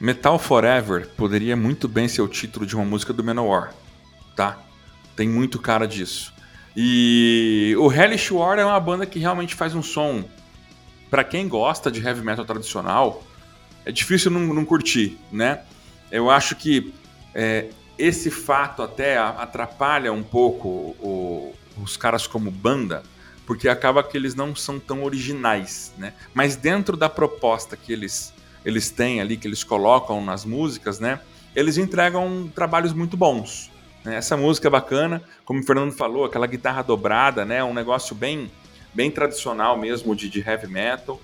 [0.01, 3.75] Metal Forever poderia muito bem ser o título de uma música do Manowar,
[4.35, 4.59] tá?
[5.15, 6.33] Tem muito cara disso.
[6.75, 10.25] E o Hellish War é uma banda que realmente faz um som.
[11.11, 13.23] Para quem gosta de heavy metal tradicional,
[13.85, 15.61] é difícil não, não curtir, né?
[16.11, 16.95] Eu acho que
[17.35, 23.03] é, esse fato até atrapalha um pouco o, os caras como banda,
[23.47, 26.15] porque acaba que eles não são tão originais, né?
[26.33, 28.33] Mas dentro da proposta que eles,
[28.65, 31.21] eles têm ali, que eles colocam nas músicas, né?
[31.55, 33.71] Eles entregam trabalhos muito bons.
[34.05, 34.17] Né?
[34.17, 37.63] Essa música é bacana, como o Fernando falou, aquela guitarra dobrada, né?
[37.65, 38.51] Um negócio bem,
[38.95, 41.21] bem tradicional mesmo de, de heavy metal.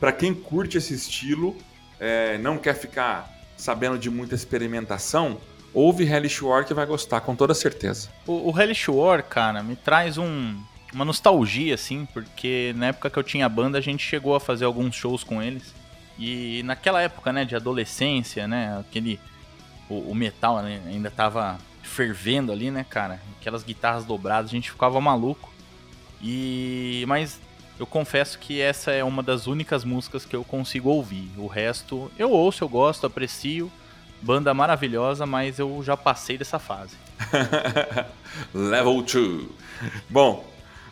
[0.00, 1.56] Para quem curte esse estilo,
[1.98, 5.38] é, não quer ficar sabendo de muita experimentação,
[5.74, 8.08] ouve Hellish War que vai gostar, com toda certeza.
[8.26, 10.56] O, o Hellish War, cara, me traz um,
[10.92, 14.64] uma nostalgia, assim, porque na época que eu tinha banda, a gente chegou a fazer
[14.64, 15.74] alguns shows com eles.
[16.18, 19.20] E naquela época, né, de adolescência, né, aquele...
[19.88, 23.20] O, o metal né, ainda tava fervendo ali, né, cara?
[23.40, 25.50] Aquelas guitarras dobradas, a gente ficava maluco.
[26.20, 27.04] E...
[27.06, 27.40] Mas
[27.78, 31.30] eu confesso que essa é uma das únicas músicas que eu consigo ouvir.
[31.36, 33.70] O resto eu ouço, eu gosto, aprecio.
[34.20, 36.96] Banda maravilhosa, mas eu já passei dessa fase.
[38.52, 39.46] Level 2.
[40.10, 40.44] Bom,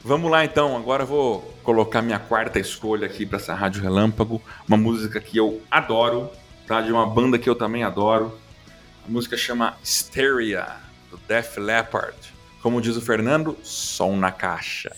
[0.06, 0.76] vamos lá então.
[0.76, 4.40] Agora eu vou colocar minha quarta escolha aqui para essa Rádio Relâmpago.
[4.66, 6.30] Uma música que eu adoro,
[6.66, 6.80] tá?
[6.80, 8.38] De uma banda que eu também adoro.
[9.06, 10.68] A música chama Hysteria,
[11.10, 12.16] do Def Leppard.
[12.62, 14.94] Como diz o Fernando, som na caixa.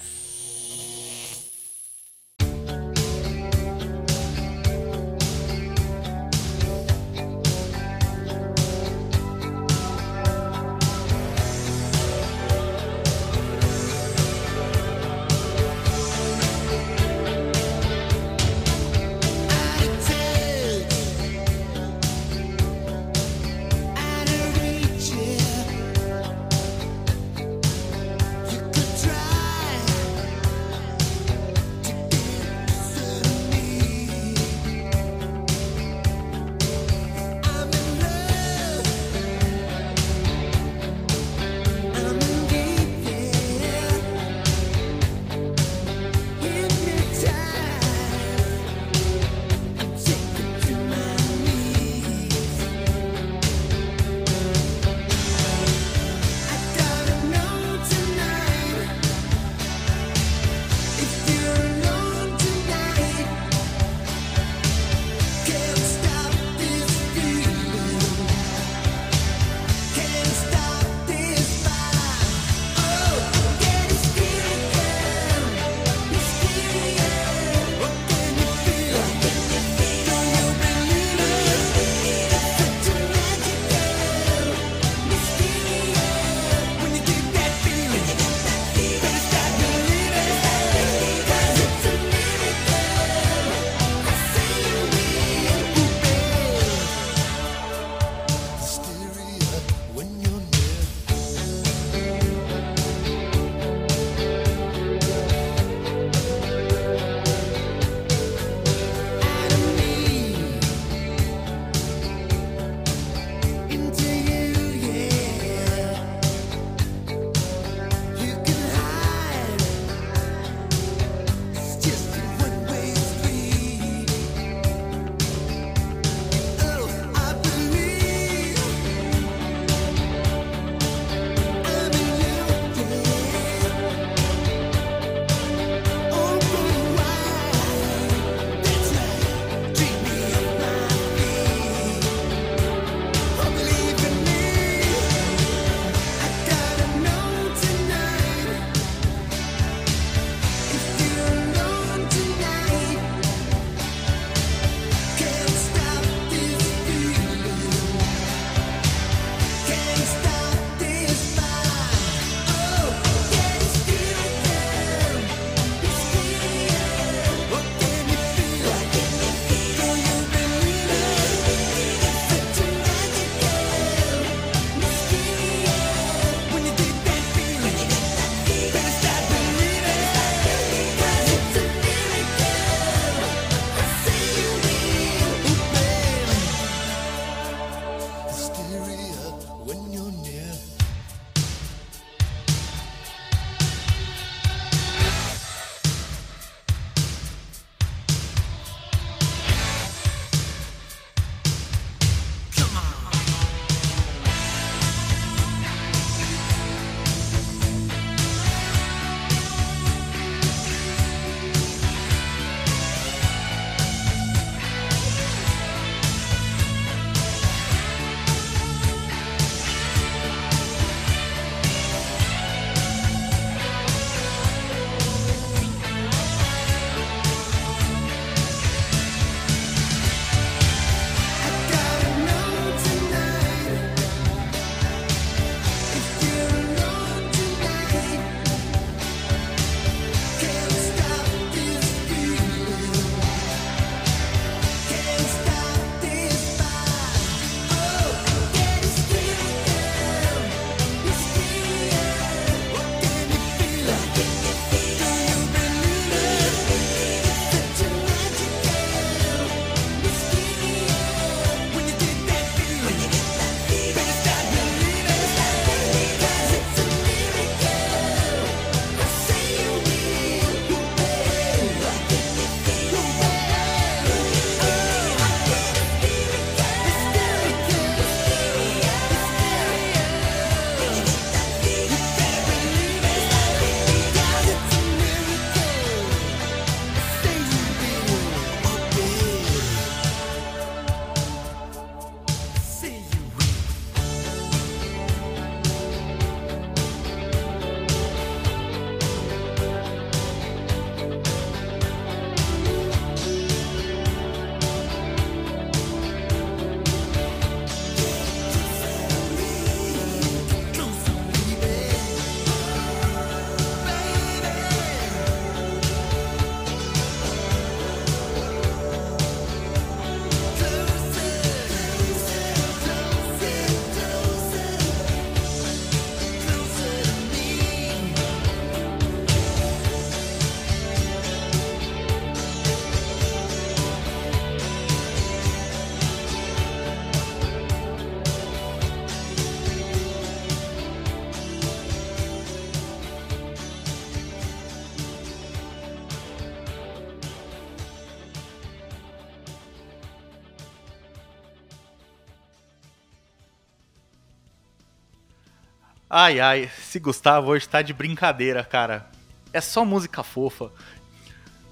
[356.28, 359.06] Ai, ai, esse Gustavo hoje tá de brincadeira, cara.
[359.50, 360.70] É só música fofa.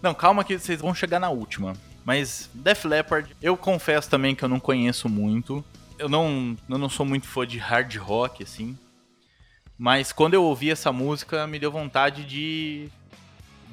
[0.00, 1.74] Não, calma que vocês vão chegar na última.
[2.06, 5.62] Mas Def Leppard, eu confesso também que eu não conheço muito.
[5.98, 8.78] Eu não, eu não sou muito fã de hard rock, assim.
[9.76, 12.88] Mas quando eu ouvi essa música, me deu vontade de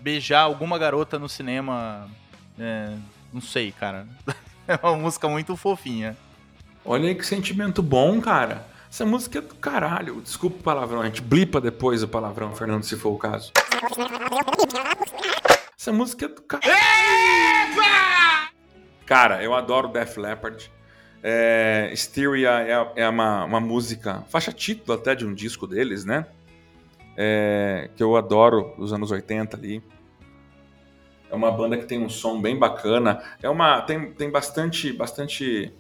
[0.02, 2.10] beijar alguma garota no cinema.
[2.60, 2.94] É,
[3.32, 4.06] não sei, cara.
[4.68, 6.16] É uma música muito fofinha.
[6.86, 8.73] Olha que sentimento bom, cara.
[8.94, 10.22] Essa música é do caralho.
[10.22, 13.52] Desculpa o palavrão, a gente blipa depois o palavrão, Fernando, se for o caso.
[15.76, 16.72] Essa música é do caralho.
[19.04, 20.72] Cara, eu adoro Def Leppard.
[21.24, 26.28] É, Styria é, é uma, uma, música, faixa título até de um disco deles, né?
[27.18, 29.82] É, que eu adoro, dos anos 80 ali.
[31.32, 33.24] É uma banda que tem um som bem bacana.
[33.42, 35.74] É uma tem, tem bastante bastante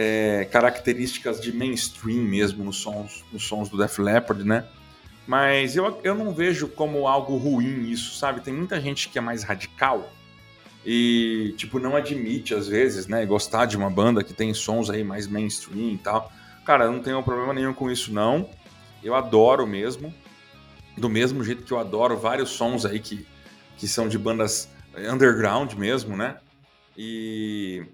[0.00, 4.64] é, características de mainstream mesmo nos sons, nos sons do Def Leppard, né?
[5.26, 8.40] Mas eu, eu não vejo como algo ruim isso, sabe?
[8.40, 10.08] Tem muita gente que é mais radical
[10.86, 15.02] e, tipo, não admite às vezes, né, gostar de uma banda que tem sons aí
[15.02, 16.32] mais mainstream e tal.
[16.64, 18.48] Cara, eu não tenho problema nenhum com isso, não.
[19.02, 20.14] Eu adoro mesmo.
[20.96, 23.26] Do mesmo jeito que eu adoro vários sons aí que,
[23.76, 26.36] que são de bandas underground mesmo, né?
[26.96, 27.84] E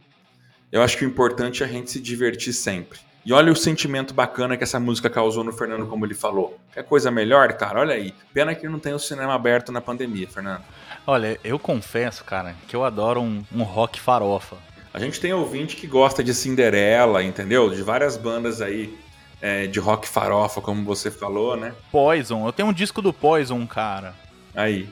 [0.74, 2.98] eu acho que o importante é a gente se divertir sempre.
[3.24, 6.58] E olha o sentimento bacana que essa música causou no Fernando, como ele falou.
[6.72, 7.78] Quer coisa melhor, cara?
[7.78, 8.12] Olha aí.
[8.32, 10.62] Pena que não tem o cinema aberto na pandemia, Fernando.
[11.06, 14.56] Olha, eu confesso, cara, que eu adoro um, um rock farofa.
[14.92, 17.70] A gente tem ouvinte que gosta de Cinderela, entendeu?
[17.70, 18.98] De várias bandas aí
[19.40, 21.72] é, de rock farofa, como você falou, né?
[21.92, 24.12] Poison, eu tenho um disco do Poison, cara.
[24.52, 24.88] Aí.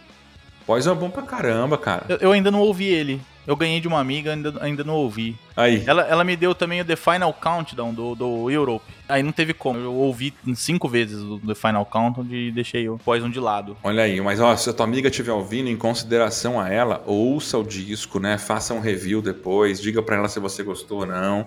[0.72, 2.06] Poison é bom pra caramba, cara.
[2.08, 3.20] Eu, eu ainda não ouvi ele.
[3.46, 5.36] Eu ganhei de uma amiga, ainda, ainda não ouvi.
[5.54, 5.84] Aí.
[5.86, 8.86] Ela, ela me deu também o The Final Countdown do, do Europe.
[9.06, 9.78] Aí não teve como.
[9.78, 13.76] Eu ouvi cinco vezes o The Final Countdown e deixei o Poison de lado.
[13.82, 17.58] Olha aí, mas ó, se a tua amiga estiver ouvindo, em consideração a ela, ouça
[17.58, 18.38] o disco, né?
[18.38, 21.46] Faça um review depois, diga pra ela se você gostou ou não.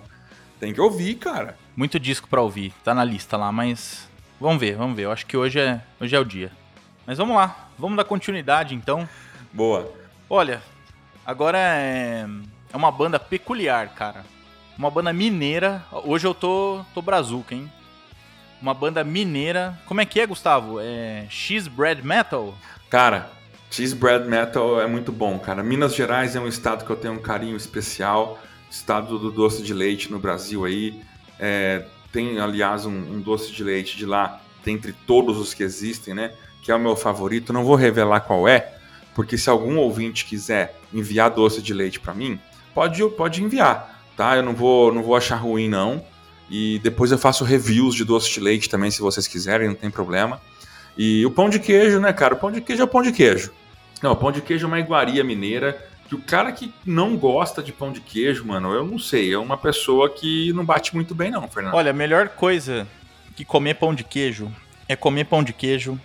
[0.60, 1.56] Tem que ouvir, cara.
[1.74, 4.08] Muito disco pra ouvir, tá na lista lá, mas.
[4.40, 5.06] Vamos ver, vamos ver.
[5.06, 6.52] Eu acho que hoje é, hoje é o dia.
[7.06, 9.08] Mas vamos lá, vamos dar continuidade então.
[9.52, 9.92] Boa.
[10.28, 10.60] Olha,
[11.26, 12.24] Agora é,
[12.72, 14.24] é uma banda peculiar, cara.
[14.78, 15.84] Uma banda mineira.
[15.90, 17.70] Hoje eu tô, tô brazuca, hein?
[18.62, 19.76] Uma banda mineira.
[19.86, 20.78] Como é que é, Gustavo?
[20.80, 22.54] É X Bread Metal?
[22.88, 23.28] Cara,
[23.72, 25.64] X Bread Metal é muito bom, cara.
[25.64, 28.38] Minas Gerais é um estado que eu tenho um carinho especial.
[28.70, 31.02] Estado do doce de leite no Brasil aí.
[31.40, 36.14] É, tem, aliás, um, um doce de leite de lá, dentre todos os que existem,
[36.14, 36.32] né?
[36.66, 37.52] Que é o meu favorito.
[37.52, 38.72] Não vou revelar qual é,
[39.14, 42.40] porque se algum ouvinte quiser enviar doce de leite para mim,
[42.74, 44.34] pode, pode enviar, tá?
[44.34, 46.02] Eu não vou, não vou achar ruim, não.
[46.50, 49.92] E depois eu faço reviews de doce de leite também, se vocês quiserem, não tem
[49.92, 50.40] problema.
[50.98, 52.34] E o pão de queijo, né, cara?
[52.34, 53.52] O pão de queijo é o pão de queijo.
[54.02, 55.80] Não, o pão de queijo é uma iguaria mineira.
[56.08, 59.32] Que o cara que não gosta de pão de queijo, mano, eu não sei.
[59.32, 61.74] É uma pessoa que não bate muito bem, não, Fernando.
[61.74, 62.88] Olha, a melhor coisa
[63.36, 64.50] que comer pão de queijo
[64.88, 66.00] é comer pão de queijo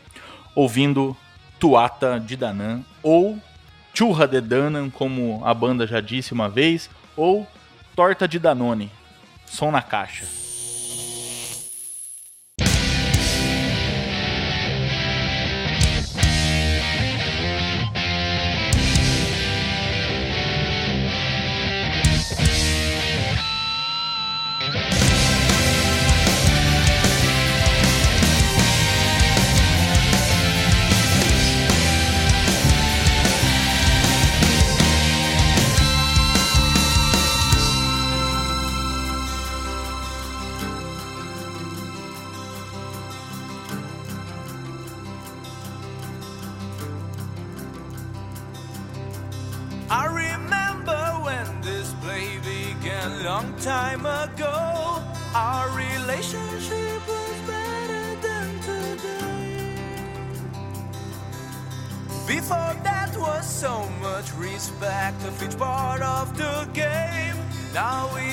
[0.55, 1.15] ouvindo
[1.59, 3.39] Tuata de Danã, ou
[3.93, 7.47] Churra de Danan, como a banda já disse uma vez, ou
[7.95, 8.91] Torta de Danone,
[9.45, 10.40] som na caixa.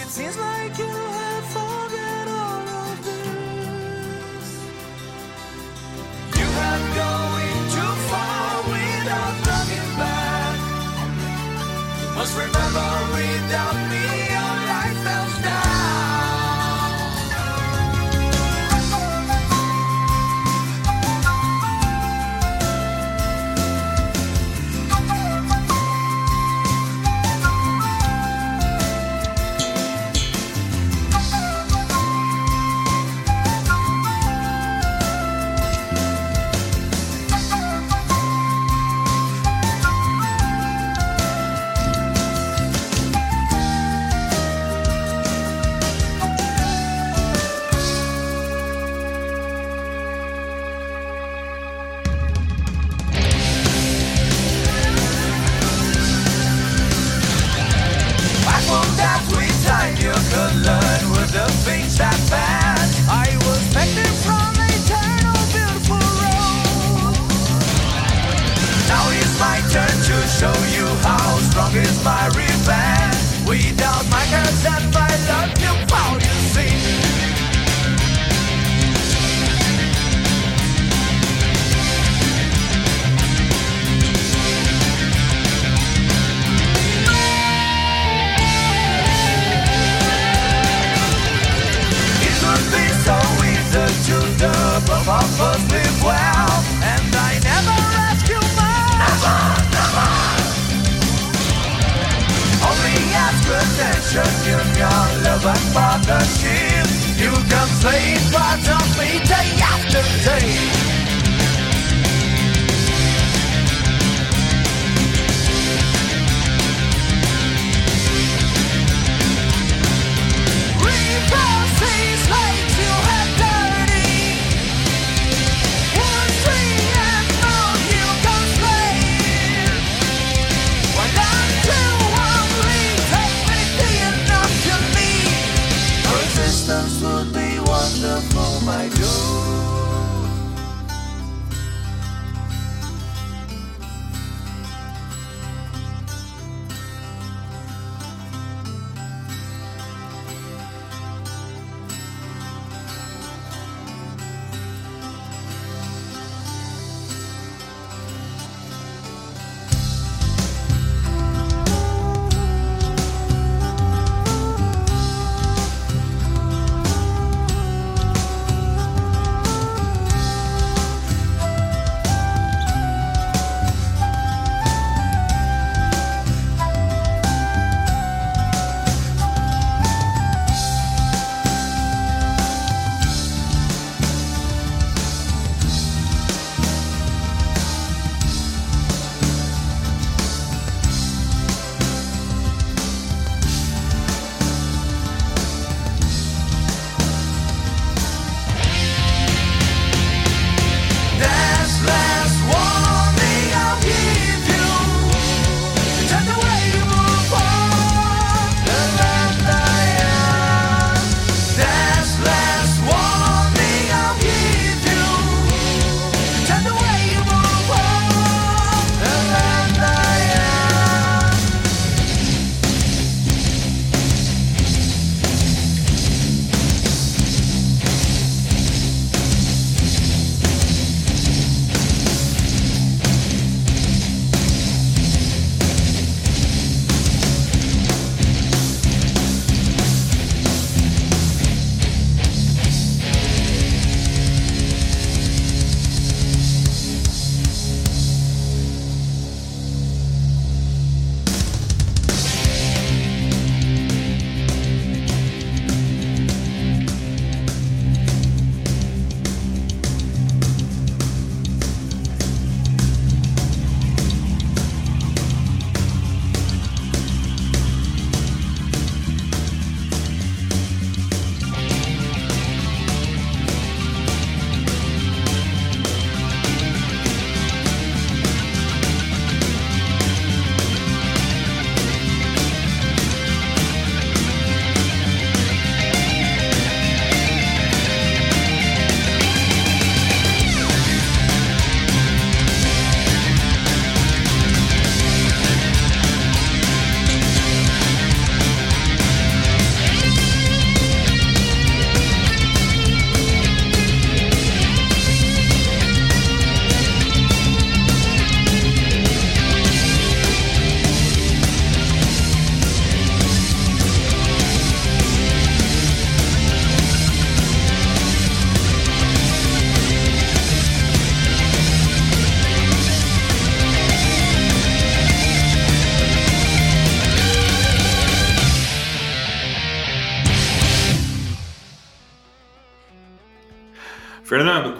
[0.08, 4.48] Seems like you have forgot all of this.
[6.38, 10.58] You have going too far without looking back.
[12.00, 15.87] You must remember without me your life fell down.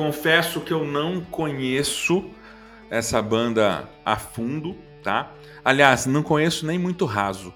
[0.09, 2.31] Confesso que eu não conheço
[2.89, 5.35] essa banda a fundo, tá?
[5.63, 7.53] Aliás, não conheço nem muito raso.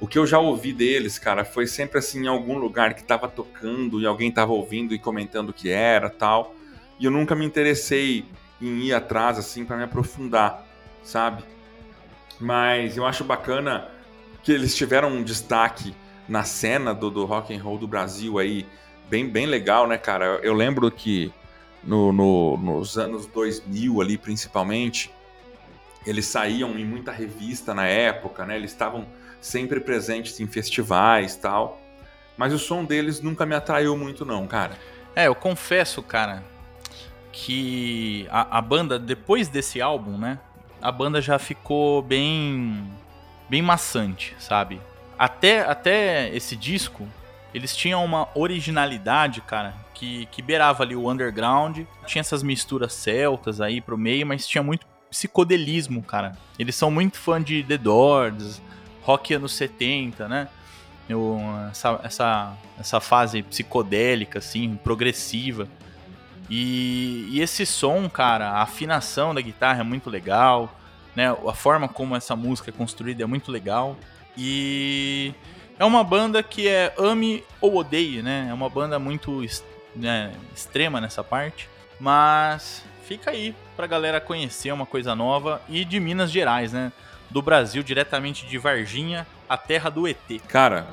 [0.00, 3.28] O que eu já ouvi deles, cara, foi sempre assim em algum lugar que tava
[3.28, 6.56] tocando e alguém tava ouvindo e comentando o que era, tal.
[6.98, 8.24] E eu nunca me interessei
[8.60, 10.66] em ir atrás assim para me aprofundar,
[11.04, 11.44] sabe?
[12.40, 13.86] Mas eu acho bacana
[14.42, 15.94] que eles tiveram um destaque
[16.28, 18.66] na cena do, do rock and roll do Brasil aí
[19.08, 20.40] bem, bem legal, né, cara?
[20.42, 21.32] Eu lembro que
[21.84, 25.10] no, no, nos anos 2000 ali, principalmente,
[26.06, 28.56] Eles saíam em muita revista na época, né?
[28.56, 29.06] Eles estavam
[29.40, 31.80] sempre presentes em festivais tal.
[32.36, 34.76] Mas o som deles nunca me atraiu muito, não, cara.
[35.14, 36.42] É, eu confesso, cara,
[37.30, 40.38] que a, a banda, depois desse álbum, né?
[40.80, 42.90] A banda já ficou bem.
[43.48, 44.80] bem maçante, sabe?
[45.18, 47.06] Até, até esse disco,
[47.54, 51.78] eles tinham uma originalidade, cara, que, que beirava ali o underground.
[52.06, 56.36] Tinha essas misturas celtas aí pro meio, mas tinha muito psicodelismo, cara.
[56.58, 58.60] Eles são muito fã de The Doors,
[59.02, 60.48] rock anos 70, né?
[61.08, 61.38] Eu,
[61.70, 65.68] essa, essa, essa fase psicodélica, assim, progressiva.
[66.50, 70.76] E, e, esse som, cara, a afinação da guitarra é muito legal,
[71.14, 71.30] né?
[71.30, 73.96] A forma como essa música é construída é muito legal.
[74.36, 75.32] E
[75.78, 78.48] é uma banda que é ame ou odeie, né?
[78.50, 79.44] É uma banda muito
[79.94, 81.68] né, extrema nessa parte.
[81.98, 85.60] Mas fica aí pra galera conhecer uma coisa nova.
[85.68, 86.92] E de Minas Gerais, né?
[87.30, 90.18] Do Brasil, diretamente de Varginha, a terra do ET.
[90.48, 90.86] Cara,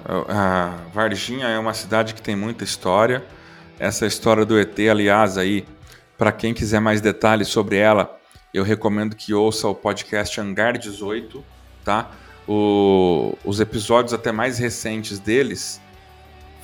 [0.94, 3.24] Varginha é uma cidade que tem muita história.
[3.78, 5.66] Essa história do ET, aliás, aí,
[6.18, 8.18] para quem quiser mais detalhes sobre ela,
[8.54, 11.44] eu recomendo que ouça o podcast Hangar 18,
[11.84, 12.10] tá?
[12.48, 15.82] O, os episódios até mais recentes deles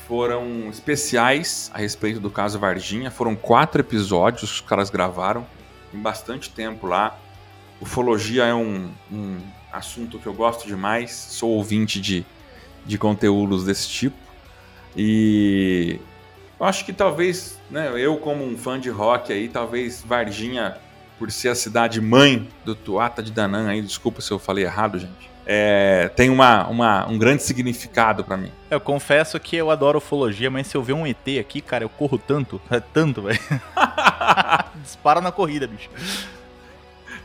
[0.07, 3.09] foram especiais a respeito do caso Varginha.
[3.09, 5.45] Foram quatro episódios que os caras gravaram
[5.93, 7.17] em bastante tempo lá.
[7.81, 9.39] Ufologia é um, um
[9.71, 11.11] assunto que eu gosto demais.
[11.11, 12.25] Sou ouvinte de,
[12.85, 14.17] de conteúdos desse tipo.
[14.95, 15.99] E
[16.59, 20.77] eu acho que talvez, né, eu como um fã de rock aí, talvez Varginha,
[21.17, 24.99] por ser a cidade mãe do Tuata de Danã aí, desculpa se eu falei errado,
[24.99, 28.51] gente é, tem uma, uma, um grande significado para mim.
[28.69, 31.89] Eu confesso que eu adoro ufologia, mas se eu ver um ET aqui, cara, eu
[31.89, 33.39] corro tanto, é tanto, velho.
[34.81, 35.89] Dispara na corrida, bicho.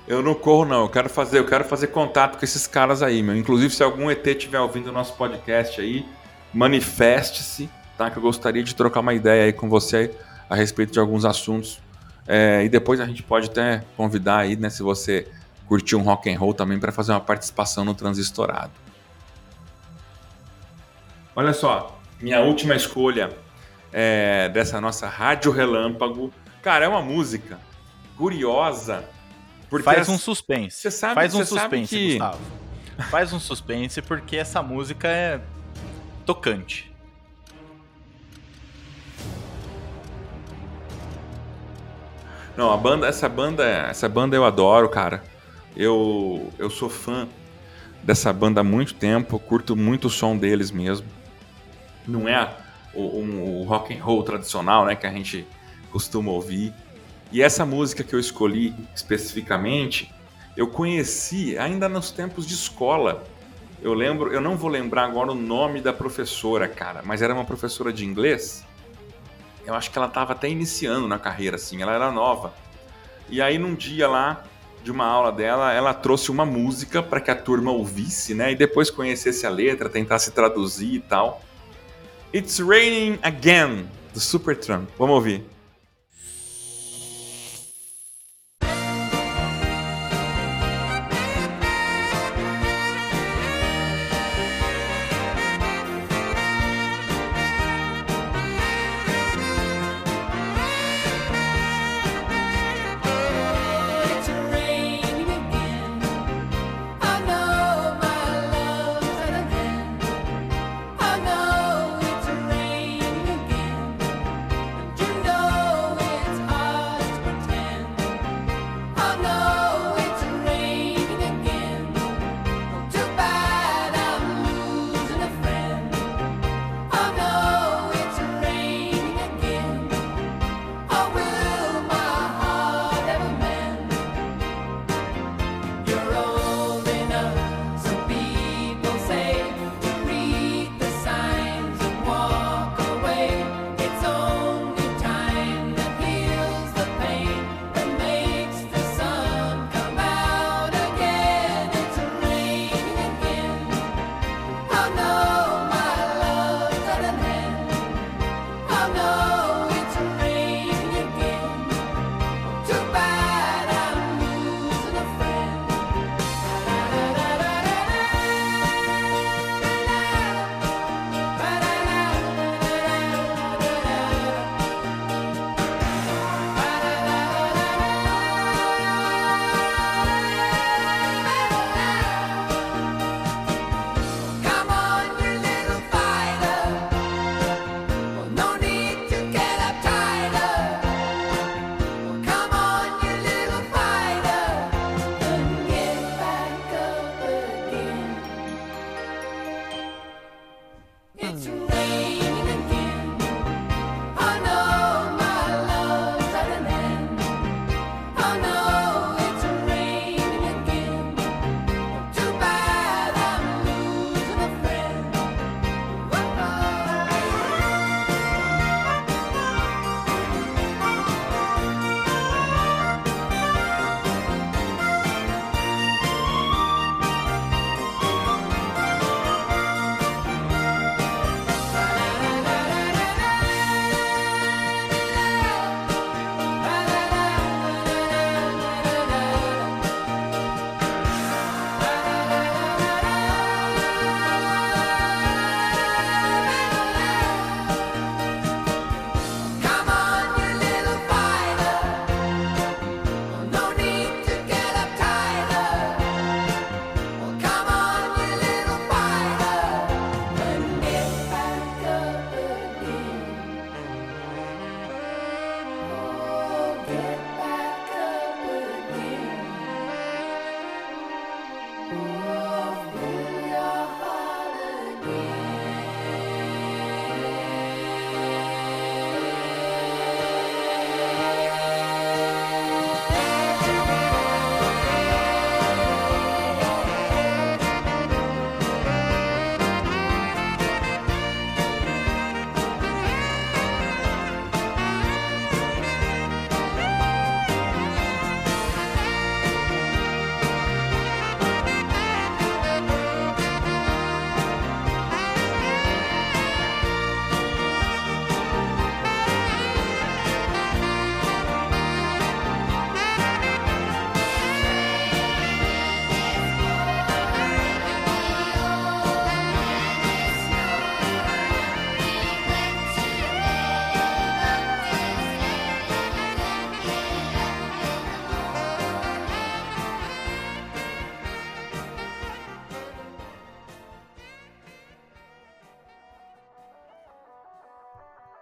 [0.06, 0.82] Eu não corro, não.
[0.82, 3.36] Eu quero fazer, eu quero fazer contato com esses caras aí, meu.
[3.36, 6.04] Inclusive, se algum ET estiver ouvindo o nosso podcast aí,
[6.52, 8.10] manifeste-se, tá?
[8.10, 10.10] Que eu gostaria de trocar uma ideia aí com você
[10.48, 11.80] a respeito de alguns assuntos.
[12.26, 14.68] É, e depois a gente pode até convidar aí, né?
[14.68, 15.26] Se você
[15.70, 18.72] curtir um rock and roll também para fazer uma participação no Transistorado.
[21.36, 23.30] Olha só, minha última escolha
[23.92, 26.34] é dessa nossa Rádio Relâmpago.
[26.60, 27.56] Cara, é uma música
[28.16, 29.04] curiosa.
[29.68, 30.76] Porque Faz um suspense.
[30.76, 32.08] Você sabe, Faz um suspense, que...
[32.18, 32.40] Gustavo.
[33.08, 35.40] Faz um suspense porque essa música é
[36.26, 36.92] tocante.
[42.56, 45.29] Não, a banda, essa banda, essa banda eu adoro, cara.
[45.76, 47.28] Eu, eu sou fã
[48.02, 51.06] dessa banda há muito tempo, curto muito o som deles mesmo.
[52.06, 52.56] Não é
[52.94, 55.46] o, o, o rock and roll tradicional, né, que a gente
[55.90, 56.72] costuma ouvir.
[57.32, 60.12] E essa música que eu escolhi especificamente,
[60.56, 63.24] eu conheci ainda nos tempos de escola.
[63.80, 67.44] Eu lembro, eu não vou lembrar agora o nome da professora, cara, mas era uma
[67.44, 68.66] professora de inglês.
[69.64, 72.52] Eu acho que ela estava até iniciando na carreira, assim, ela era nova.
[73.28, 74.44] E aí num dia lá,
[74.82, 78.52] de uma aula dela, ela trouxe uma música para que a turma ouvisse, né?
[78.52, 81.42] E depois conhecesse a letra, tentasse traduzir e tal.
[82.34, 84.88] It's Raining Again, do Supertramp.
[84.98, 85.44] Vamos ouvir.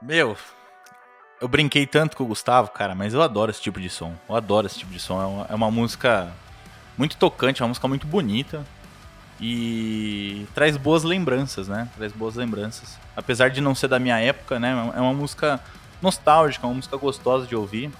[0.09, 0.35] Meu,
[1.39, 4.14] eu brinquei tanto com o Gustavo, cara, mas eu adoro esse tipo de som.
[4.26, 5.20] Eu adoro esse tipo de som.
[5.20, 6.32] É uma, é uma música
[6.97, 8.64] muito tocante, é uma música muito bonita.
[9.39, 11.90] E traz boas lembranças, né?
[11.94, 12.98] Traz boas lembranças.
[13.14, 14.93] Apesar de não ser da minha época, né?
[14.97, 15.60] É uma música
[16.01, 17.90] nostálgica, uma música gostosa de ouvir.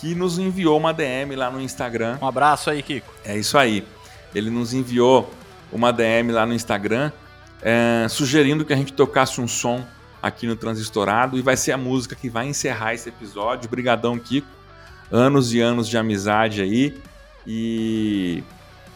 [0.00, 2.18] que nos enviou uma DM lá no Instagram.
[2.22, 3.12] Um abraço aí, Kiko.
[3.24, 3.86] É isso aí.
[4.34, 5.30] Ele nos enviou
[5.70, 7.12] uma DM lá no Instagram,
[7.60, 9.84] é, sugerindo que a gente tocasse um som
[10.22, 13.68] aqui no Transistorado e vai ser a música que vai encerrar esse episódio.
[13.68, 14.48] Brigadão, Kiko.
[15.12, 16.98] Anos e anos de amizade aí.
[17.46, 18.42] E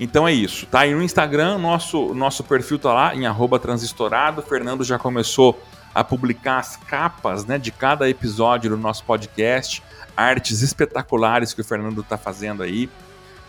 [0.00, 0.86] então é isso, tá?
[0.86, 3.24] E no Instagram, nosso, nosso perfil tá lá em
[3.60, 4.40] transistorado.
[4.40, 5.62] O Fernando já começou
[5.94, 9.82] a publicar as capas né, de cada episódio do nosso podcast,
[10.16, 12.88] artes espetaculares que o Fernando tá fazendo aí.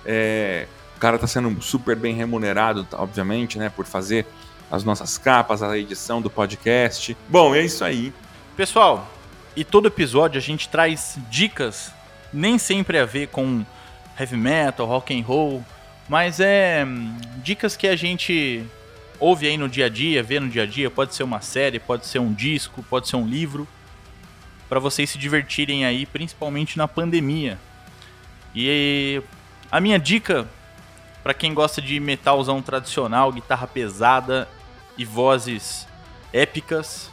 [0.06, 0.68] É,
[1.04, 4.26] cara tá sendo super bem remunerado, obviamente, né, por fazer
[4.72, 7.18] as nossas capas, a edição do podcast.
[7.28, 8.14] Bom, é isso aí.
[8.56, 9.06] Pessoal,
[9.54, 11.92] e todo episódio a gente traz dicas,
[12.32, 13.66] nem sempre a ver com
[14.18, 15.62] heavy metal, rock and roll,
[16.08, 18.64] mas é hum, dicas que a gente
[19.24, 21.80] ouve aí no dia a dia, vê no dia a dia, pode ser uma série,
[21.80, 23.66] pode ser um disco, pode ser um livro,
[24.68, 27.58] para vocês se divertirem aí, principalmente na pandemia.
[28.54, 29.24] E
[29.72, 30.46] a minha dica
[31.24, 34.46] para quem gosta de metalzão tradicional, guitarra pesada
[34.98, 35.88] e vozes
[36.34, 37.10] épicas,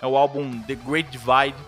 [0.00, 1.58] é o álbum The Great Divide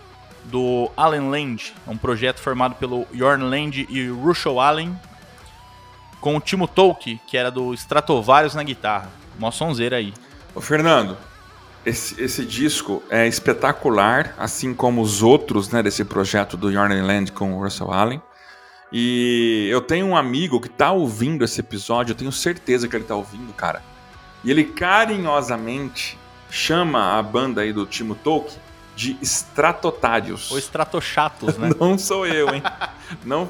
[0.45, 4.97] do Allen Land, é um projeto formado pelo Jorn Land e Russell Allen,
[6.21, 9.26] com o Timo Tolkien, que era do Stratovarius na guitarra.
[9.39, 10.13] Mó sonzeira aí.
[10.55, 11.17] Ô Fernando,
[11.85, 17.31] esse, esse, disco é espetacular, assim como os outros né, desse projeto do Jorn Land
[17.31, 18.21] com o Russell Allen.
[18.91, 23.03] E eu tenho um amigo que tá ouvindo esse episódio, eu tenho certeza que ele
[23.03, 23.83] tá ouvindo, cara.
[24.43, 26.17] E ele carinhosamente
[26.49, 28.59] chama a banda aí do Timo Tolkien
[28.95, 30.49] de Stratotários.
[30.51, 31.69] Ou Stratochatos, né?
[31.79, 32.63] não sou eu, hein?
[33.23, 33.49] não,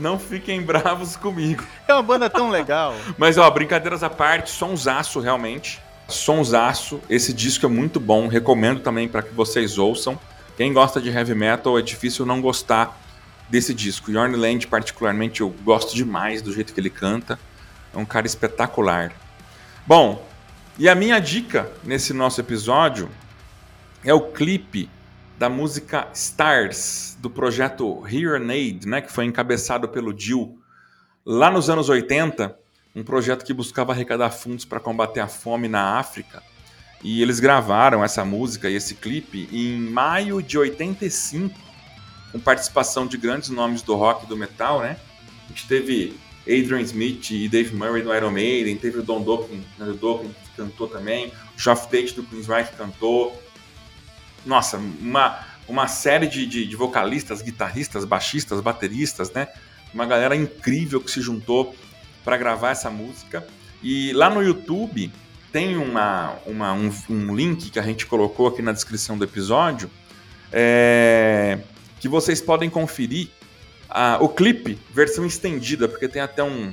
[0.00, 1.64] não fiquem bravos comigo.
[1.86, 2.94] É uma banda tão legal.
[3.18, 5.80] Mas, ó, brincadeiras à parte, sonsaço realmente.
[6.08, 7.00] Sonsaço.
[7.08, 10.18] Esse disco é muito bom, recomendo também para que vocês ouçam.
[10.56, 13.00] Quem gosta de heavy metal é difícil não gostar
[13.48, 14.12] desse disco.
[14.12, 17.38] Jorn Land, particularmente, eu gosto demais do jeito que ele canta.
[17.94, 19.12] É um cara espetacular.
[19.86, 20.24] Bom,
[20.78, 23.08] e a minha dica nesse nosso episódio
[24.04, 24.88] é o clipe
[25.40, 30.58] da música Stars, do projeto Aid, né, que foi encabeçado pelo Jill
[31.24, 32.54] lá nos anos 80,
[32.94, 36.42] um projeto que buscava arrecadar fundos para combater a fome na África.
[37.02, 41.58] E eles gravaram essa música e esse clipe em maio de 85
[42.32, 44.98] com participação de grandes nomes do rock e do metal, né?
[45.46, 49.64] A gente teve Adrian Smith e Dave Murray do Iron Maiden, teve o Don Dokken,
[49.78, 53.42] né, do Dokken que cantou também, o Geoff Tate do Queensryche cantou.
[54.44, 59.48] Nossa, uma, uma série de, de, de, vocalistas, guitarristas, baixistas, bateristas, né?
[59.92, 61.74] Uma galera incrível que se juntou
[62.24, 63.46] para gravar essa música.
[63.82, 65.12] E lá no YouTube
[65.52, 69.90] tem uma, uma um, um, link que a gente colocou aqui na descrição do episódio.
[70.52, 71.58] É,
[72.00, 73.28] que vocês podem conferir
[74.20, 76.70] o clipe, versão estendida, porque tem até um,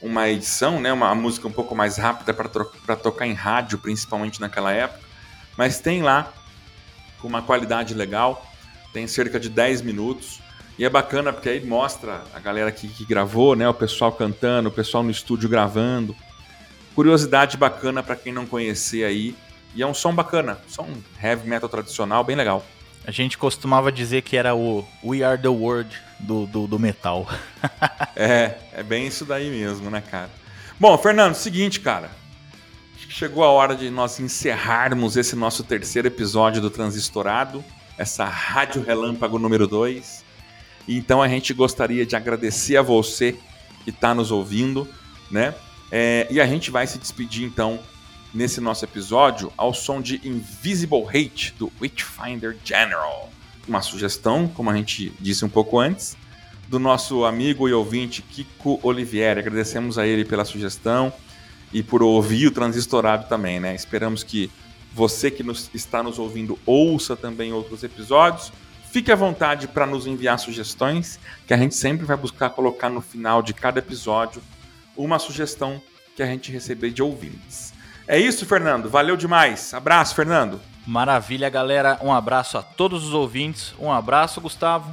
[0.00, 4.72] uma edição, né, uma música um pouco mais rápida para tocar em rádio, principalmente naquela
[4.72, 5.00] época,
[5.56, 6.32] mas tem lá
[7.20, 8.46] com uma qualidade legal,
[8.92, 10.40] tem cerca de 10 minutos.
[10.78, 14.70] E é bacana porque aí mostra a galera que, que gravou, né, o pessoal cantando,
[14.70, 16.16] o pessoal no estúdio gravando.
[16.94, 19.34] Curiosidade bacana para quem não conhecer aí.
[19.74, 20.88] E é um som bacana, som
[21.22, 22.64] heavy metal tradicional, bem legal.
[23.04, 27.26] A gente costumava dizer que era o We Are the World do, do, do metal.
[28.16, 30.30] é, é bem isso daí mesmo, né, cara?
[30.78, 32.10] Bom, Fernando, seguinte, cara.
[33.12, 37.62] Chegou a hora de nós encerrarmos esse nosso terceiro episódio do Transistorado,
[37.98, 40.24] essa Rádio Relâmpago número 2.
[40.86, 43.36] Então a gente gostaria de agradecer a você
[43.82, 44.88] que está nos ouvindo,
[45.28, 45.56] né?
[45.90, 47.80] É, e a gente vai se despedir então
[48.32, 53.28] nesse nosso episódio ao som de Invisible Hate do Witchfinder General.
[53.66, 56.16] uma sugestão, como a gente disse um pouco antes,
[56.68, 59.40] do nosso amigo e ouvinte Kiko Olivieri.
[59.40, 61.12] Agradecemos a ele pela sugestão
[61.72, 63.74] e por ouvir o Transistorado também, né?
[63.74, 64.50] Esperamos que
[64.92, 68.52] você que nos, está nos ouvindo ouça também outros episódios.
[68.90, 73.00] Fique à vontade para nos enviar sugestões, que a gente sempre vai buscar colocar no
[73.00, 74.42] final de cada episódio
[74.96, 75.80] uma sugestão
[76.16, 77.72] que a gente receber de ouvintes.
[78.06, 78.90] É isso, Fernando.
[78.90, 79.72] Valeu demais.
[79.72, 80.60] Abraço, Fernando.
[80.84, 81.98] Maravilha, galera.
[82.02, 83.72] Um abraço a todos os ouvintes.
[83.78, 84.92] Um abraço, Gustavo.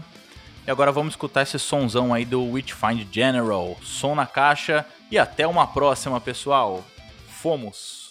[0.67, 3.75] E agora vamos escutar esse sonzão aí do Witchfind General.
[3.81, 6.83] Som na caixa e até uma próxima, pessoal.
[7.27, 8.07] Fomos!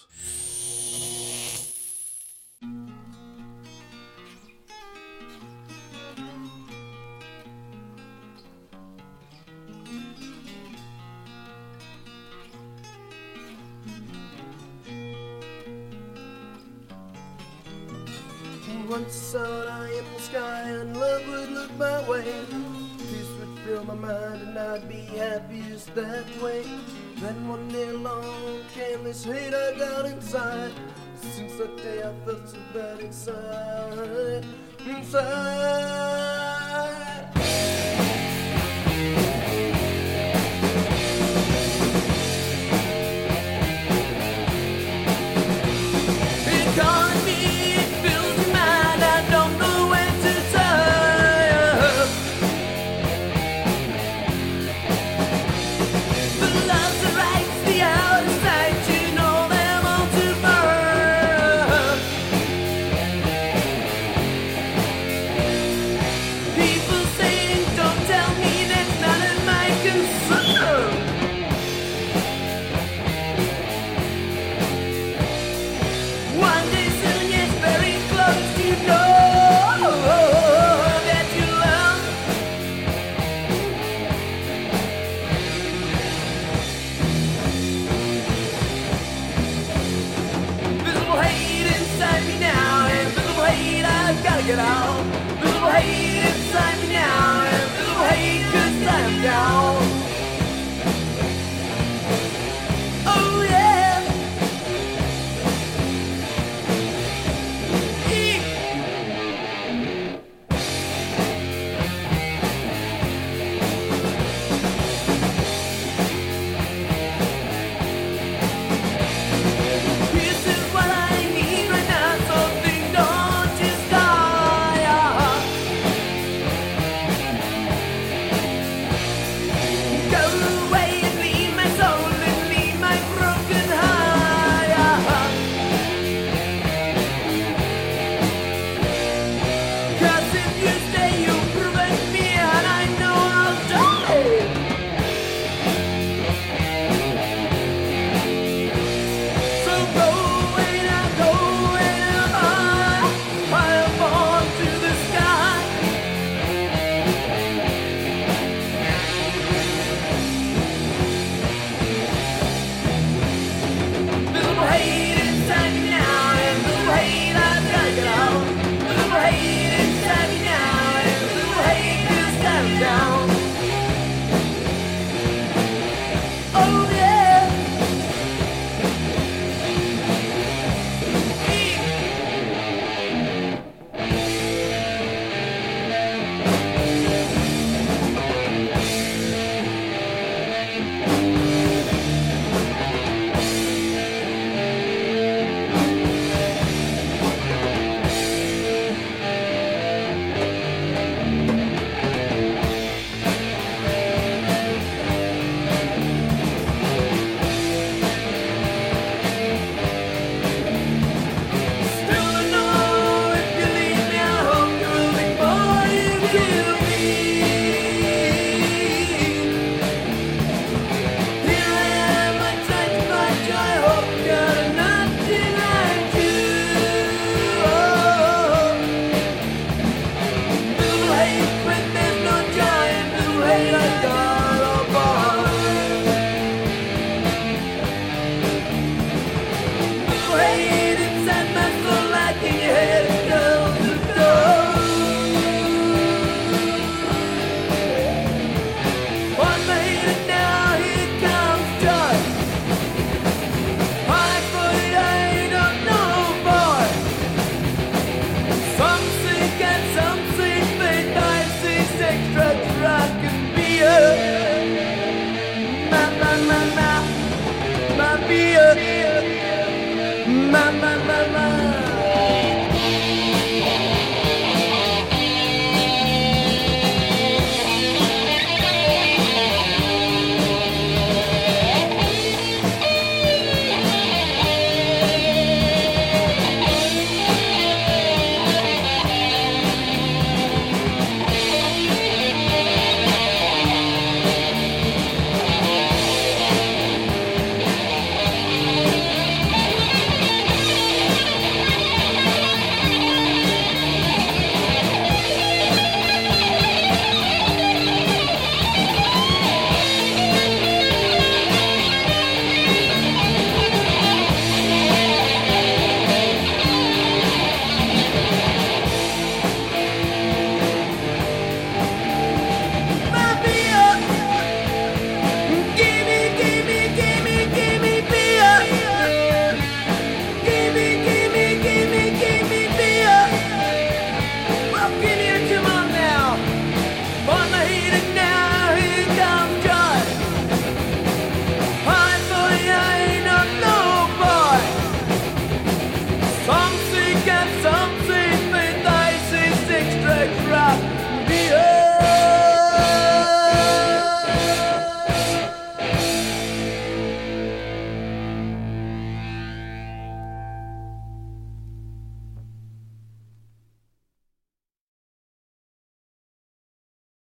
[19.09, 22.66] Saw I in the sky and love would look my way.
[23.67, 26.63] Fill my mind and I'd be happiest that way.
[27.17, 30.71] Then one day along came this hate I got inside.
[31.19, 34.45] Since that day I felt so bad inside.
[34.87, 36.46] Inside.